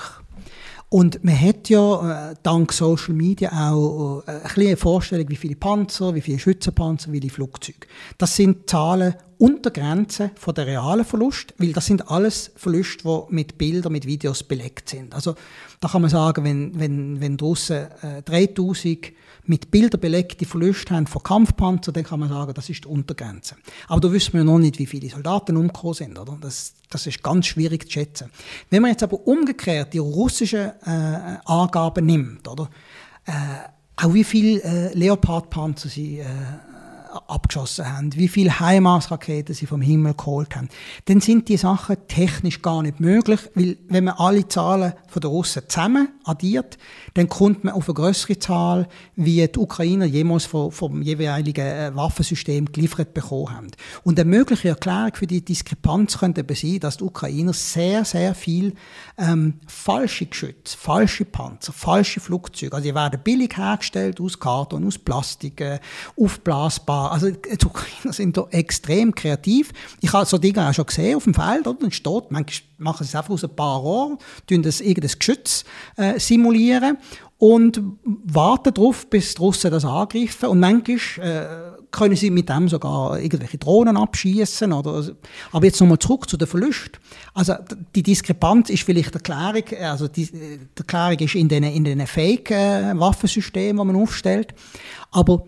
Und 0.93 1.23
man 1.23 1.39
hat 1.39 1.69
ja 1.69 2.31
äh, 2.31 2.35
dank 2.43 2.73
Social 2.73 3.13
Media 3.13 3.49
auch 3.49 4.23
äh, 4.27 4.31
ein 4.31 4.67
eine 4.67 4.75
Vorstellung, 4.75 5.29
wie 5.29 5.37
viele 5.37 5.55
Panzer, 5.55 6.13
wie 6.15 6.19
viele 6.19 6.37
Schützenpanzer, 6.37 7.13
wie 7.13 7.21
viele 7.21 7.31
Flugzeuge. 7.31 7.87
Das 8.17 8.35
sind 8.35 8.69
Zahlen 8.69 9.15
unter 9.37 9.71
Grenze 9.71 10.31
von 10.35 10.53
der 10.53 10.67
realen 10.67 11.05
Verlust, 11.05 11.53
weil 11.57 11.71
das 11.71 11.85
sind 11.85 12.11
alles 12.11 12.51
Verluste, 12.57 13.03
die 13.05 13.33
mit 13.33 13.57
Bildern, 13.57 13.93
mit 13.93 14.05
Videos 14.05 14.43
belegt 14.43 14.89
sind. 14.89 15.15
Also 15.15 15.35
da 15.79 15.87
kann 15.87 16.01
man 16.01 16.11
sagen, 16.11 16.43
wenn, 16.43 16.77
wenn, 16.77 17.21
wenn 17.21 17.37
die 17.37 17.43
Russen 17.45 17.87
äh, 18.01 18.21
3000 18.23 19.13
mit 19.45 19.71
Bildern 19.71 19.99
belegte 19.99 20.45
Verluste 20.45 20.95
haben 20.95 21.07
von 21.07 21.23
Kampfpanzern, 21.23 21.93
dann 21.93 22.03
kann 22.03 22.19
man 22.19 22.29
sagen, 22.29 22.53
das 22.53 22.69
ist 22.69 22.85
die 22.85 22.87
Untergrenze. 22.87 23.55
Aber 23.87 23.99
da 23.99 24.11
wissen 24.11 24.33
wir 24.33 24.43
noch 24.43 24.59
nicht, 24.59 24.79
wie 24.79 24.85
viele 24.85 25.09
Soldaten 25.09 25.57
umgekommen 25.57 25.93
sind. 25.93 26.19
Oder? 26.19 26.37
Das, 26.39 26.73
das 26.89 27.07
ist 27.07 27.23
ganz 27.23 27.47
schwierig 27.47 27.85
zu 27.85 27.91
schätzen. 27.91 28.31
Wenn 28.69 28.81
man 28.81 28.91
jetzt 28.91 29.03
aber 29.03 29.25
umgekehrt 29.27 29.93
die 29.93 29.99
russischen 29.99 30.71
äh, 30.85 31.37
Angaben 31.45 32.05
nimmt, 32.05 32.47
oder? 32.47 32.69
Äh, 33.25 33.31
auch 33.97 34.13
wie 34.13 34.23
viele 34.23 34.63
äh, 34.63 34.93
Leopardpanzer 34.93 35.89
sie 35.89 36.19
äh, 36.19 36.25
abgeschossen 37.11 37.91
haben, 37.91 38.15
wie 38.15 38.27
viele 38.27 38.59
HIMARS-Raketen 38.59 39.53
sie 39.53 39.65
vom 39.65 39.81
Himmel 39.81 40.13
geholt 40.13 40.55
haben, 40.55 40.69
dann 41.05 41.21
sind 41.21 41.49
die 41.49 41.57
Sachen 41.57 41.97
technisch 42.07 42.61
gar 42.61 42.81
nicht 42.81 42.99
möglich, 42.99 43.39
weil 43.55 43.77
wenn 43.87 44.05
man 44.05 44.15
alle 44.17 44.47
Zahlen 44.47 44.93
von 45.07 45.21
der 45.21 45.29
Russen 45.29 45.63
zusammen 45.67 46.09
addiert, 46.23 46.77
dann 47.13 47.27
kommt 47.27 47.63
man 47.63 47.73
auf 47.73 47.87
eine 47.89 47.95
größere 47.95 48.39
Zahl, 48.39 48.87
wie 49.15 49.47
die 49.47 49.59
Ukrainer 49.59 50.05
jemals 50.05 50.45
vom, 50.45 50.71
vom 50.71 51.01
jeweiligen 51.01 51.65
äh, 51.65 51.91
Waffensystem 51.95 52.71
geliefert 52.71 53.13
bekommen 53.13 53.49
haben. 53.49 53.71
Und 54.03 54.19
eine 54.19 54.29
mögliche 54.29 54.69
Erklärung 54.69 55.15
für 55.15 55.27
die 55.27 55.43
Diskrepanz 55.43 56.17
könnte 56.17 56.41
eben 56.41 56.55
sein, 56.55 56.79
dass 56.79 56.97
die 56.97 57.03
Ukrainer 57.03 57.53
sehr, 57.53 58.05
sehr 58.05 58.35
viel 58.35 58.75
ähm, 59.17 59.59
falsche 59.67 60.25
Geschütze, 60.25 60.77
falsche 60.77 61.25
Panzer, 61.25 61.73
falsche 61.73 62.19
Flugzeuge, 62.19 62.75
also 62.75 62.87
die 62.87 62.95
werden 62.95 63.19
billig 63.23 63.57
hergestellt 63.57 64.19
aus 64.21 64.39
Karton, 64.39 64.87
aus 64.87 64.97
Plastik, 64.97 65.61
äh, 65.61 65.79
aufblasbar. 66.17 67.00
Also 67.09 67.29
die 67.29 67.65
Ukrainer 67.65 68.13
sind 68.13 68.37
da 68.37 68.47
extrem 68.51 69.13
kreativ. 69.13 69.71
Ich 70.01 70.11
habe 70.13 70.25
so 70.25 70.37
Dinge 70.37 70.67
auch 70.67 70.73
schon 70.73 70.85
gesehen 70.85 71.15
auf 71.15 71.23
dem 71.23 71.33
Feld, 71.33 71.67
oder? 71.67 71.79
Dann 71.79 71.91
steht, 71.91 72.31
manchmal 72.31 72.69
machen 72.77 73.03
sie 73.03 73.09
es 73.09 73.15
einfach 73.15 73.33
aus 73.33 73.43
ein 73.43 73.55
paar 73.55 73.79
Rohren, 73.79 74.17
tun 74.47 74.63
das 74.63 74.81
irgendein 74.81 75.17
Geschütz 75.17 75.63
äh, 75.97 76.19
simulieren 76.19 76.97
und 77.37 77.81
warten 78.03 78.73
darauf, 78.73 79.09
bis 79.09 79.33
die 79.33 79.41
Russen 79.41 79.71
das 79.71 79.83
angreifen. 79.83 80.47
Und 80.47 80.59
manchmal 80.59 80.97
äh, 81.27 81.71
können 81.89 82.15
sie 82.15 82.29
mit 82.29 82.49
dem 82.49 82.69
sogar 82.69 83.19
irgendwelche 83.19 83.57
Drohnen 83.57 83.97
abschießen. 83.97 84.71
Oder, 84.71 85.03
aber 85.51 85.65
jetzt 85.65 85.81
nochmal 85.81 85.97
zurück 85.97 86.29
zu 86.29 86.37
den 86.37 86.47
Verlusten. 86.47 86.99
Also 87.33 87.55
die 87.95 88.03
Diskrepanz 88.03 88.69
ist 88.69 88.83
vielleicht 88.83 89.15
Erklärung, 89.15 89.63
also 89.81 90.07
die, 90.07 90.31
die 90.31 90.59
Erklärung 90.77 91.17
ist 91.17 91.33
in 91.35 91.49
den, 91.49 91.63
in 91.63 91.83
den 91.83 92.05
Fake-Waffensystemen, 92.05 93.87
die 93.87 93.93
man 93.93 94.01
aufstellt. 94.01 94.53
Aber 95.11 95.43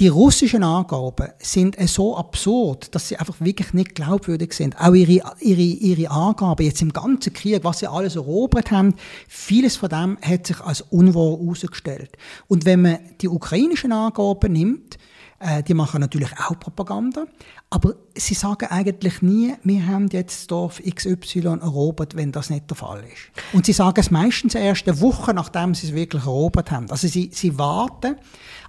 die 0.00 0.08
russischen 0.08 0.64
Angaben 0.64 1.28
sind 1.40 1.76
so 1.86 2.16
absurd, 2.16 2.94
dass 2.94 3.08
sie 3.08 3.18
einfach 3.18 3.38
wirklich 3.38 3.74
nicht 3.74 3.94
glaubwürdig 3.94 4.54
sind. 4.54 4.80
Auch 4.80 4.94
ihre, 4.94 5.34
ihre, 5.40 5.60
ihre 5.60 6.10
Angaben 6.10 6.64
jetzt 6.64 6.80
im 6.80 6.90
ganzen 6.90 7.34
Krieg, 7.34 7.62
was 7.64 7.80
sie 7.80 7.86
alles 7.86 8.16
erobert 8.16 8.70
haben, 8.70 8.94
vieles 9.28 9.76
von 9.76 9.90
dem 9.90 10.18
hat 10.22 10.46
sich 10.46 10.58
als 10.62 10.80
unwahr 10.80 11.38
herausgestellt. 11.38 12.16
Und 12.48 12.64
wenn 12.64 12.80
man 12.80 12.98
die 13.20 13.28
ukrainischen 13.28 13.92
Angaben 13.92 14.54
nimmt, 14.54 14.96
äh, 15.38 15.62
die 15.62 15.74
machen 15.74 16.00
natürlich 16.00 16.30
auch 16.38 16.58
Propaganda, 16.58 17.26
aber 17.68 17.94
sie 18.16 18.34
sagen 18.34 18.68
eigentlich 18.70 19.20
nie, 19.20 19.54
wir 19.64 19.86
haben 19.86 20.08
jetzt 20.08 20.50
Dorf 20.50 20.80
XY 20.82 21.58
erobert, 21.60 22.16
wenn 22.16 22.32
das 22.32 22.48
nicht 22.48 22.70
der 22.70 22.76
Fall 22.78 23.04
ist. 23.04 23.44
Und 23.52 23.66
sie 23.66 23.74
sagen 23.74 24.00
es 24.00 24.10
meistens 24.10 24.54
erst 24.54 24.88
eine 24.88 24.98
Woche, 25.02 25.34
nachdem 25.34 25.74
sie 25.74 25.88
es 25.88 25.92
wirklich 25.92 26.24
erobert 26.24 26.70
haben. 26.70 26.90
Also 26.90 27.06
sie, 27.06 27.28
sie 27.34 27.58
warten. 27.58 28.16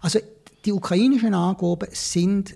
Also 0.01 0.19
die 0.65 0.71
ukrainischen 0.71 1.33
Angaben 1.33 1.89
sind 1.91 2.55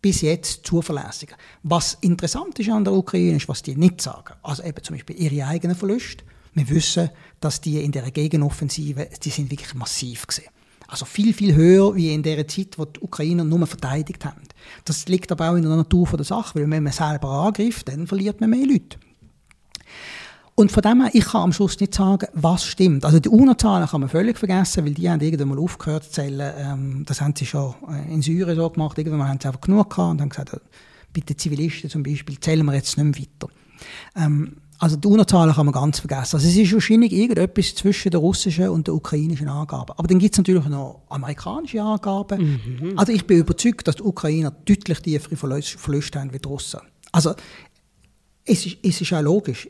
bis 0.00 0.20
jetzt 0.20 0.66
zuverlässiger. 0.66 1.36
Was 1.62 1.98
interessant 2.00 2.58
ist 2.58 2.70
an 2.70 2.84
der 2.84 2.92
Ukraine, 2.92 3.36
ist, 3.36 3.48
was 3.48 3.62
die 3.62 3.76
nicht 3.76 4.00
sagen. 4.00 4.34
Also 4.42 4.62
eben 4.62 4.82
zum 4.82 4.96
Beispiel 4.96 5.20
ihre 5.20 5.46
eigenen 5.46 5.76
Verluste. 5.76 6.24
Wir 6.54 6.68
wissen, 6.68 7.10
dass 7.40 7.60
die 7.60 7.82
in 7.82 7.92
der 7.92 8.10
Gegenoffensive, 8.10 9.08
die 9.22 9.30
sind 9.30 9.50
wirklich 9.50 9.74
massiv 9.74 10.26
gesehen. 10.26 10.50
Also 10.86 11.04
viel, 11.04 11.34
viel 11.34 11.54
höher 11.54 11.94
wie 11.94 12.14
in 12.14 12.22
der 12.22 12.48
Zeit, 12.48 12.78
wo 12.78 12.86
die 12.86 13.00
Ukrainer 13.00 13.44
nur 13.44 13.66
verteidigt 13.66 14.24
haben. 14.24 14.42
Das 14.84 15.06
liegt 15.06 15.30
aber 15.30 15.50
auch 15.50 15.56
in 15.56 15.62
der 15.62 15.76
Natur 15.76 16.08
der 16.16 16.24
Sache, 16.24 16.54
weil 16.54 16.70
wenn 16.70 16.82
man 16.82 16.92
selber 16.92 17.28
angreift, 17.28 17.88
dann 17.88 18.06
verliert 18.06 18.40
man 18.40 18.50
mehr 18.50 18.66
Leute. 18.66 18.98
Und 20.58 20.72
von 20.72 20.82
dem 20.82 21.02
her, 21.02 21.10
ich 21.12 21.24
kann 21.24 21.42
am 21.42 21.52
Schluss 21.52 21.78
nicht 21.78 21.94
sagen, 21.94 22.26
was 22.32 22.64
stimmt. 22.64 23.04
Also 23.04 23.20
die 23.20 23.28
UNO-Zahlen 23.28 23.86
kann 23.86 24.00
man 24.00 24.10
völlig 24.10 24.36
vergessen, 24.36 24.84
weil 24.84 24.92
die 24.92 25.08
haben 25.08 25.20
irgendwann 25.20 25.50
mal 25.50 25.58
aufgehört 25.60 26.02
zu 26.02 26.10
zählen. 26.10 26.52
Ähm, 26.58 27.04
das 27.06 27.20
haben 27.20 27.32
sie 27.36 27.46
schon 27.46 27.76
äh, 27.88 28.12
in 28.12 28.22
Syrien 28.22 28.56
so 28.56 28.68
gemacht. 28.68 28.98
Irgendwann 28.98 29.28
haben 29.28 29.38
sie 29.40 29.46
einfach 29.46 29.60
genug 29.60 29.88
gehabt 29.88 30.10
und 30.10 30.20
haben 30.20 30.30
gesagt, 30.30 30.54
äh, 30.54 30.58
bitte 31.12 31.36
Zivilisten 31.36 31.90
zum 31.90 32.02
Beispiel, 32.02 32.40
zählen 32.40 32.66
wir 32.66 32.74
jetzt 32.74 32.98
nicht 32.98 33.04
mehr 33.04 33.24
weiter. 33.24 33.54
Ähm, 34.16 34.56
also 34.80 34.96
die 34.96 35.06
UNO-Zahlen 35.06 35.54
kann 35.54 35.64
man 35.64 35.72
ganz 35.72 36.00
vergessen. 36.00 36.34
Also 36.34 36.48
es 36.48 36.56
ist 36.56 36.72
wahrscheinlich 36.72 37.12
irgendetwas 37.12 37.76
zwischen 37.76 38.10
der 38.10 38.18
russischen 38.18 38.68
und 38.70 38.88
der 38.88 38.94
ukrainischen 38.94 39.46
Angaben. 39.46 39.92
Aber 39.96 40.08
dann 40.08 40.18
gibt 40.18 40.34
es 40.34 40.38
natürlich 40.38 40.66
noch 40.66 41.02
amerikanische 41.08 41.80
Angaben. 41.80 42.60
Mhm. 42.80 42.98
Also 42.98 43.12
ich 43.12 43.24
bin 43.28 43.38
überzeugt, 43.38 43.86
dass 43.86 43.94
die 43.94 44.02
Ukrainer 44.02 44.50
deutlich 44.50 44.98
tiefere 44.98 45.36
Verluste 45.36 46.18
haben 46.18 46.32
wie 46.32 46.40
die 46.40 46.48
Russen. 46.48 46.80
Also 47.12 47.36
es 48.44 48.66
ist, 48.66 48.78
es 48.82 49.00
ist 49.00 49.12
auch 49.12 49.22
logisch 49.22 49.68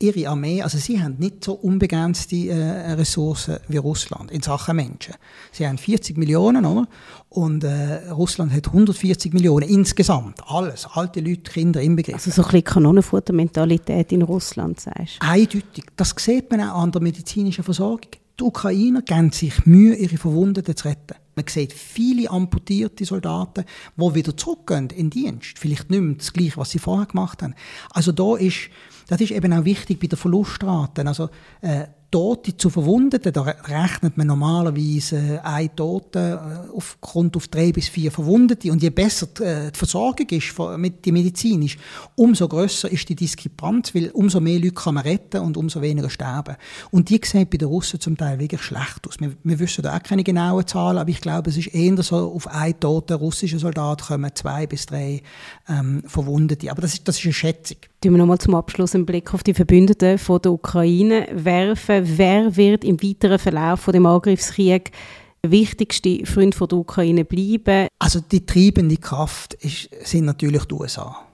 ihre 0.00 0.28
Armee, 0.28 0.62
also 0.62 0.78
sie 0.78 1.00
haben 1.00 1.16
nicht 1.18 1.44
so 1.44 1.52
unbegrenzte 1.52 2.36
äh, 2.48 2.92
Ressourcen 2.92 3.58
wie 3.68 3.76
Russland 3.76 4.30
in 4.30 4.40
Sachen 4.40 4.76
Menschen. 4.76 5.14
Sie 5.52 5.66
haben 5.66 5.78
40 5.78 6.16
Millionen, 6.16 6.64
oder? 6.64 6.88
Und 7.28 7.64
äh, 7.64 8.08
Russland 8.10 8.52
hat 8.52 8.66
140 8.68 9.32
Millionen 9.34 9.68
insgesamt. 9.68 10.40
Alles. 10.46 10.86
Alte 10.94 11.20
Leute, 11.20 11.50
Kinder 11.50 11.80
inbegriffen. 11.82 12.18
Also 12.18 12.30
so 12.30 12.42
ein 12.42 12.50
bisschen 12.50 12.64
Kanonenfuttermentalität 12.64 14.10
in 14.12 14.22
Russland, 14.22 14.80
sagst 14.80 15.18
du? 15.20 15.26
Eindeutig. 15.26 15.84
Das 15.96 16.14
sieht 16.18 16.50
man 16.50 16.62
auch 16.62 16.82
an 16.82 16.92
der 16.92 17.02
medizinischen 17.02 17.62
Versorgung. 17.62 18.10
Die 18.38 18.44
Ukrainer 18.44 19.02
geben 19.02 19.32
sich 19.32 19.66
Mühe, 19.66 19.94
ihre 19.94 20.16
Verwundeten 20.16 20.74
zu 20.74 20.88
retten. 20.88 21.14
Man 21.40 21.48
sieht 21.48 21.72
viele 21.72 22.30
amputierte 22.30 23.04
Soldaten, 23.04 23.64
die 23.96 24.14
wieder 24.14 24.36
zurückgehen 24.36 24.90
in 24.90 25.08
den 25.08 25.10
Dienst. 25.10 25.58
Vielleicht 25.58 25.90
nicht 25.90 26.00
mehr 26.00 26.16
das 26.16 26.32
Gleiche, 26.32 26.58
was 26.58 26.70
sie 26.70 26.78
vorher 26.78 27.06
gemacht 27.06 27.42
haben. 27.42 27.54
Also 27.90 28.12
da 28.12 28.36
ist 28.36 28.70
das 29.08 29.20
ist 29.20 29.32
eben 29.32 29.52
auch 29.52 29.64
wichtig 29.64 29.98
bei 29.98 30.06
der 30.06 30.16
Verlustraten. 30.16 31.08
Also, 31.08 31.30
äh, 31.62 31.86
Tote 32.10 32.56
zu 32.56 32.70
Verwundeten, 32.70 33.32
da 33.32 33.42
rechnet 33.42 34.16
man 34.16 34.26
normalerweise 34.26 35.16
äh, 35.16 35.38
ein 35.38 35.74
Tote 35.76 36.40
äh, 36.68 36.76
aufgrund 36.76 37.36
auf 37.36 37.46
drei 37.48 37.70
bis 37.70 37.88
vier 37.88 38.10
Verwundete. 38.10 38.72
Und 38.72 38.82
je 38.82 38.90
besser 38.90 39.26
die, 39.26 39.42
äh, 39.44 39.70
die 39.70 39.78
Versorgung 39.78 40.26
ist, 40.28 40.54
mit 40.76 41.04
die 41.04 41.12
Medizin 41.12 41.62
ist, 41.62 41.76
umso 42.16 42.48
größer 42.48 42.90
ist 42.90 43.08
die 43.08 43.14
Diskrepanz, 43.14 43.94
weil 43.94 44.10
umso 44.10 44.40
mehr 44.40 44.58
Leute 44.58 44.72
kann 44.72 44.94
man 44.94 45.04
retten 45.04 45.40
und 45.40 45.56
umso 45.56 45.80
weniger 45.80 46.10
sterben. 46.10 46.56
Und 46.90 47.08
die 47.10 47.20
sehen 47.24 47.46
bei 47.48 47.58
den 47.58 47.68
Russen 47.68 48.00
zum 48.00 48.16
Teil 48.16 48.40
wirklich 48.40 48.62
schlecht 48.62 49.06
aus. 49.06 49.20
Wir, 49.20 49.32
wir 49.44 49.58
wissen 49.60 49.82
da 49.82 49.96
auch 49.96 50.02
keine 50.02 50.24
genauen 50.24 50.66
Zahlen, 50.66 50.98
aber 50.98 51.10
ich 51.10 51.20
glaube, 51.20 51.50
es 51.50 51.56
ist 51.56 51.68
eher 51.68 52.02
so, 52.02 52.32
auf 52.32 52.48
einen 52.48 52.78
toten 52.80 53.14
russischen 53.14 53.58
Soldat 53.58 54.02
kommen 54.02 54.30
zwei 54.34 54.66
bis 54.66 54.86
drei 54.86 55.22
ähm, 55.68 56.02
Verwundete. 56.06 56.70
Aber 56.70 56.82
das 56.82 56.94
ist, 56.94 57.06
das 57.06 57.18
ist 57.18 57.24
eine 57.24 57.34
Schätzung. 57.34 57.76
Tun 58.02 58.12
wir 58.12 58.18
nochmal 58.18 58.38
zum 58.38 58.54
Abschluss 58.54 58.94
einen 58.94 59.04
Blick 59.04 59.34
auf 59.34 59.42
die 59.42 59.52
Verbündeten 59.52 60.16
von 60.16 60.40
der 60.40 60.52
Ukraine 60.52 61.28
werfen. 61.32 61.99
Wer 62.04 62.56
wird 62.56 62.84
im 62.84 63.02
weiteren 63.02 63.38
Verlauf 63.38 63.80
von 63.80 63.92
dem 63.92 64.04
der 64.04 65.50
wichtigste 65.50 66.26
Freund 66.26 66.58
der 66.60 66.72
Ukraine 66.72 67.24
bleiben? 67.24 67.88
Also 67.98 68.20
die 68.20 68.44
treibende 68.44 68.96
Kraft 68.96 69.54
ist, 69.54 69.88
sind 70.04 70.26
natürlich 70.26 70.64
die 70.64 70.74
USA. 70.74 71.26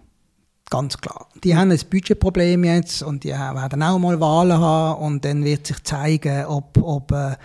Ganz 0.68 0.98
klar. 0.98 1.28
Die 1.44 1.56
haben 1.56 1.70
ein 1.70 1.80
Budgetproblem 1.88 2.64
jetzt 2.64 3.02
und 3.02 3.22
die 3.22 3.28
werden 3.28 3.82
auch 3.82 3.98
mal 3.98 4.18
Wahlen 4.20 4.58
haben 4.58 5.00
und 5.00 5.24
dann 5.24 5.44
wird 5.44 5.66
sich 5.66 5.82
zeigen, 5.84 6.44
ob, 6.46 6.76
ob 6.82 7.12
äh, 7.12 7.36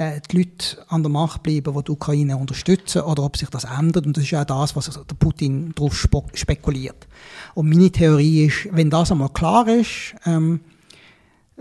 äh, 0.00 0.20
die 0.30 0.38
Leute 0.38 0.78
an 0.88 1.02
der 1.02 1.10
Macht 1.10 1.42
bleiben, 1.42 1.74
die 1.74 1.84
die 1.84 1.90
Ukraine 1.90 2.38
unterstützen, 2.38 3.02
oder 3.02 3.22
ob 3.22 3.36
sich 3.36 3.50
das 3.50 3.64
ändert. 3.64 4.06
Und 4.06 4.16
das 4.16 4.24
ist 4.24 4.34
auch 4.34 4.44
das, 4.44 4.74
was 4.74 4.86
der 4.88 5.14
Putin 5.18 5.74
darauf 5.74 6.08
spekuliert. 6.32 7.06
Und 7.54 7.68
meine 7.68 7.90
Theorie 7.90 8.46
ist, 8.46 8.68
wenn 8.72 8.88
das 8.88 9.12
einmal 9.12 9.28
klar 9.28 9.68
ist, 9.68 10.14
ähm, 10.24 10.60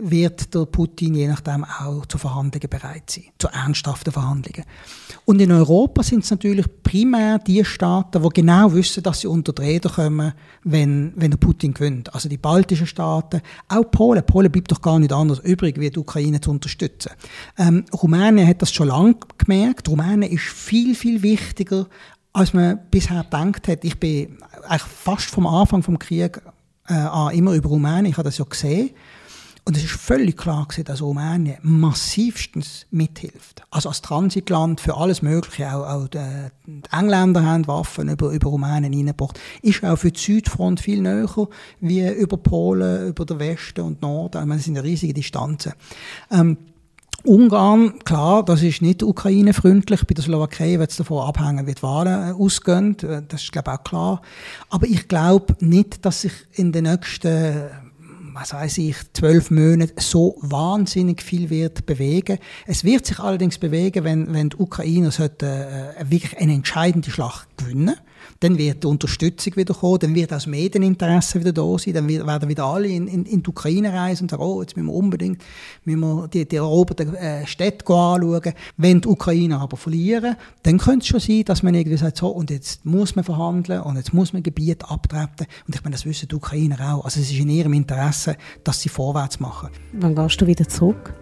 wird 0.02 0.54
der 0.54 0.66
Putin 0.66 1.16
je 1.16 1.28
nachdem 1.28 1.64
auch 1.64 2.06
zu 2.06 2.18
Verhandlungen 2.18 2.70
bereit 2.70 3.10
sein, 3.10 3.26
zu 3.38 3.48
ernsthaften 3.48 4.12
Verhandlungen. 4.12 4.66
Und 5.26 5.42
in 5.42 5.52
Europa 5.52 6.04
sind 6.04 6.24
es 6.24 6.32
natürlich 6.32 6.66
primär 6.84 7.40
die 7.40 7.64
Staaten, 7.64 8.24
die 8.24 8.30
genau 8.30 8.74
wissen, 8.74 9.04
dass 9.04 9.22
sie 9.22 9.28
unter 9.28 9.54
die 9.54 9.62
Räder 9.62 9.90
kommen, 9.90 10.34
wenn, 10.64 11.14
wenn 11.16 11.32
der 11.32 11.38
Putin 11.38 11.74
gewinnt. 11.74 12.14
Also 12.14 12.30
die 12.30 12.38
baltischen 12.38 12.88
Staaten, 12.88 13.42
auch 13.68 13.92
Polen. 13.92 14.26
Polen 14.26 14.52
bleibt 14.52 14.72
doch 14.72 14.82
gar 14.82 15.00
nicht 15.00 15.14
anders 15.14 15.40
übrig, 15.40 15.80
wie 15.80 15.90
die 15.90 16.00
Ukraine 16.00 16.42
zu 16.42 16.52
unterstützen. 16.52 17.12
Ähm, 17.58 17.86
Rumänien 17.94 18.48
hat 18.48 18.62
das 18.62 18.74
schon 18.74 18.88
lange 18.88 19.16
gemerkt. 19.38 19.90
Rumänien 19.90 20.32
ist 20.32 20.46
viel, 20.46 20.96
viel 20.96 21.22
wichtiger, 21.22 21.88
als 22.34 22.54
man 22.54 22.80
bisher 22.90 23.24
gedacht 23.24 23.68
hat. 23.68 23.84
Ich 23.84 24.00
bin 24.00 24.38
eigentlich 24.64 24.82
fast 24.82 25.26
vom 25.26 25.46
Anfang 25.46 25.84
vom 25.84 26.00
Krieg 26.00 26.42
äh, 26.88 27.38
immer 27.38 27.54
über 27.54 27.70
Rumänien, 27.70 28.06
ich 28.06 28.18
habe 28.18 28.24
das 28.24 28.38
ja 28.38 28.46
gesehen. 28.46 28.92
Und 29.70 29.78
es 29.78 29.84
ist 29.84 29.92
völlig 29.92 30.36
klar 30.36 30.66
gewesen, 30.66 30.86
dass 30.86 31.00
Rumänien 31.00 31.60
massivstens 31.62 32.88
mithilft. 32.90 33.62
Also 33.70 33.90
als 33.90 34.02
Transitland 34.02 34.82
für 34.82 34.98
alles 34.98 35.22
Mögliche, 35.22 35.72
auch, 35.72 35.88
auch 35.88 36.08
die, 36.08 36.18
die 36.66 36.82
Engländer 36.92 37.46
haben 37.46 37.68
Waffen 37.68 38.10
über, 38.10 38.32
über 38.32 38.50
Rumänien 38.50 38.92
reingebracht, 38.92 39.40
ist 39.62 39.86
auch 39.86 39.98
für 39.98 40.12
die 40.12 40.20
Südfront 40.20 40.80
viel 40.80 41.04
näher 41.04 41.48
wie 41.82 42.08
über 42.08 42.38
Polen, 42.38 43.10
über 43.10 43.26
den 43.26 43.38
Westen 43.38 43.82
und 43.82 44.02
Norden. 44.02 44.40
Meine, 44.48 44.58
das 44.58 44.66
sind 44.66 44.78
riesige 44.80 45.14
Distanzen. 45.14 45.74
Ähm, 46.32 46.58
Ungarn, 47.24 48.00
klar, 48.00 48.44
das 48.44 48.64
ist 48.64 48.82
nicht 48.82 49.04
ukraine-freundlich. 49.04 50.08
Bei 50.08 50.16
der 50.16 50.24
Slowakei 50.24 50.80
wird 50.80 50.90
es 50.90 50.98
davon 50.98 51.28
abhängen, 51.28 51.68
wie 51.68 51.76
die 51.76 51.84
Wahlen 51.84 52.30
äh, 52.30 52.34
ausgehen. 52.34 52.98
Äh, 53.04 53.22
das 53.28 53.44
ist, 53.44 53.52
glaube 53.52 53.70
ich, 53.70 53.78
auch 53.78 53.84
klar. 53.84 54.22
Aber 54.72 54.88
ich 54.88 55.08
glaube 55.08 55.56
nicht, 55.60 56.04
dass 56.06 56.22
sich 56.22 56.34
in 56.54 56.72
den 56.72 56.86
nächsten 56.86 57.70
was 58.40 58.54
weiß 58.54 58.78
ich, 58.78 58.96
zwölf 59.14 59.52
Monate 59.52 59.94
so 59.98 60.38
wahnsinnig 60.40 61.22
viel 61.22 61.50
wird 61.50 61.86
bewegen. 61.86 62.38
Es 62.66 62.86
wird 62.86 63.06
sich 63.06 63.20
allerdings 63.20 63.58
bewegen, 63.58 64.06
wenn, 64.06 64.34
wenn 64.34 64.50
die 64.50 64.58
Ukrainer 64.58 65.12
sollte, 65.12 65.94
äh, 65.98 66.10
wirklich 66.10 66.38
eine 66.40 66.54
entscheidende 66.54 67.12
Schlacht 67.12 67.50
gewinnen 67.58 67.96
dann 68.40 68.58
wird 68.58 68.84
die 68.84 68.88
Unterstützung 68.88 69.56
wieder 69.56 69.74
kommen, 69.74 70.00
dann 70.00 70.16
wird 70.16 70.32
auch 70.32 70.38
das 70.38 70.48
Medieninteresse 70.48 71.40
wieder 71.40 71.54
da 71.54 71.78
sein, 71.78 71.94
dann 71.94 72.08
werden 72.08 72.50
wieder 72.50 72.66
alle 72.66 72.88
in, 72.88 73.08
in, 73.08 73.26
in 73.26 73.44
die 73.44 73.50
Ukraine 73.50 73.94
reisen 73.94 74.24
und 74.24 74.32
sagen, 74.32 74.44
oh, 74.44 74.62
jetzt 74.62 74.78
müssen 74.78 74.88
wir 74.88 74.94
unbedingt 74.94 75.42
müssen 75.84 76.00
wir 76.00 76.28
die, 76.28 76.48
die 76.48 76.56
eroberten 76.56 77.16
äh, 77.16 77.46
Städte 77.46 77.86
anschauen. 77.86 78.54
Wenn 78.78 79.02
die 79.02 79.08
Ukrainer 79.08 79.62
aber 79.62 79.78
verlieren, 79.78 80.36
dann 80.64 80.78
könnte 80.78 81.04
es 81.04 81.08
schon 81.08 81.20
sein, 81.20 81.44
dass 81.46 81.64
man 81.64 81.74
irgendwie 81.74 81.98
sagt, 81.98 82.18
so, 82.18 82.28
und 82.28 82.50
jetzt 82.50 82.86
muss 82.86 83.16
man 83.16 83.26
verhandeln 83.26 83.82
und 83.82 83.98
jetzt 83.98 84.14
muss 84.14 84.34
man 84.34 84.44
Gebiete 84.44 84.90
abtreten. 84.90 85.48
Und 85.68 85.76
ich 85.76 85.84
meine, 85.84 85.96
das 85.96 86.06
wissen 86.06 86.28
die 86.28 86.36
Ukrainer 86.36 86.96
auch. 86.96 87.06
Also 87.06 87.20
es 87.20 87.32
ist 87.32 87.40
in 87.40 87.50
ihrem 87.50 87.74
Interesse, 87.74 88.38
dass 88.64 88.82
sie 88.82 88.90
vorwärts 88.90 89.40
machen. 89.40 89.70
Wann 89.94 90.16
gehst 90.16 90.40
du 90.42 90.48
wieder 90.48 90.68
zurück? 90.68 91.14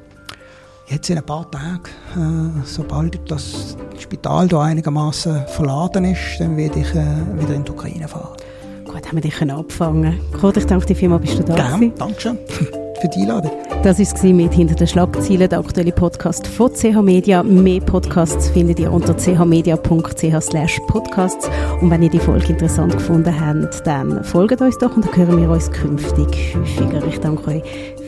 Jetzt 0.89 1.09
in 1.09 1.17
ein 1.17 1.25
paar 1.25 1.49
Tagen, 1.51 1.81
äh, 2.15 2.65
sobald 2.65 3.19
das 3.29 3.75
Spital 3.97 4.47
hier 4.47 4.59
einigermaßen 4.59 5.45
verladen 5.47 6.05
ist, 6.05 6.39
dann 6.39 6.55
werde 6.55 6.79
ich 6.79 6.95
äh, 6.95 7.41
wieder 7.41 7.55
in 7.55 7.65
die 7.65 7.71
Ukraine 7.71 8.07
fahren. 8.07 8.37
Gut, 8.85 9.05
haben 9.05 9.15
wir 9.15 9.21
dich 9.21 9.41
abfangen 9.51 10.17
Kurt, 10.39 10.55
ich 10.55 10.65
danke 10.65 10.85
dir 10.85 10.95
vielmals, 10.95 11.23
bist 11.23 11.39
du 11.39 11.43
da 11.43 11.55
Gerne, 11.55 11.91
danke 11.97 12.21
schön 12.21 12.37
für 12.47 13.07
die 13.13 13.19
Einladung. 13.19 13.51
Das 13.83 13.99
war 13.99 14.33
mit 14.33 14.53
«Hinter 14.53 14.75
den 14.75 14.87
Schlagzeilen», 14.87 15.49
der 15.49 15.59
aktuelle 15.59 15.91
Podcast 15.91 16.47
von 16.47 16.71
CH 16.73 17.01
Media. 17.01 17.43
Mehr 17.43 17.81
Podcasts 17.81 18.49
findet 18.49 18.79
ihr 18.79 18.91
unter 18.91 19.13
chmedia.ch 19.13 20.41
slash 20.41 20.79
podcasts. 20.87 21.49
Und 21.81 21.91
wenn 21.91 22.01
ihr 22.01 22.09
die 22.09 22.19
Folge 22.19 22.47
interessant 22.47 22.93
gefunden 22.93 23.39
habt, 23.39 23.85
dann 23.85 24.23
folgt 24.23 24.61
uns 24.61 24.77
doch 24.77 24.95
und 24.95 25.05
dann 25.05 25.15
hören 25.15 25.41
wir 25.41 25.49
uns 25.49 25.69
künftig 25.69 26.55
häufiger. 26.55 27.05
Ich 27.05 27.19
danke 27.19 27.47
euch 27.47 27.63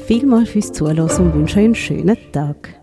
vielmals 0.10 0.50
fürs 0.50 0.72
Zuhören 0.72 1.02
und 1.02 1.36
wünsche 1.36 1.60
euch 1.60 1.65
einen 1.65 1.76
schönen 1.76 2.17
Tag. 2.32 2.79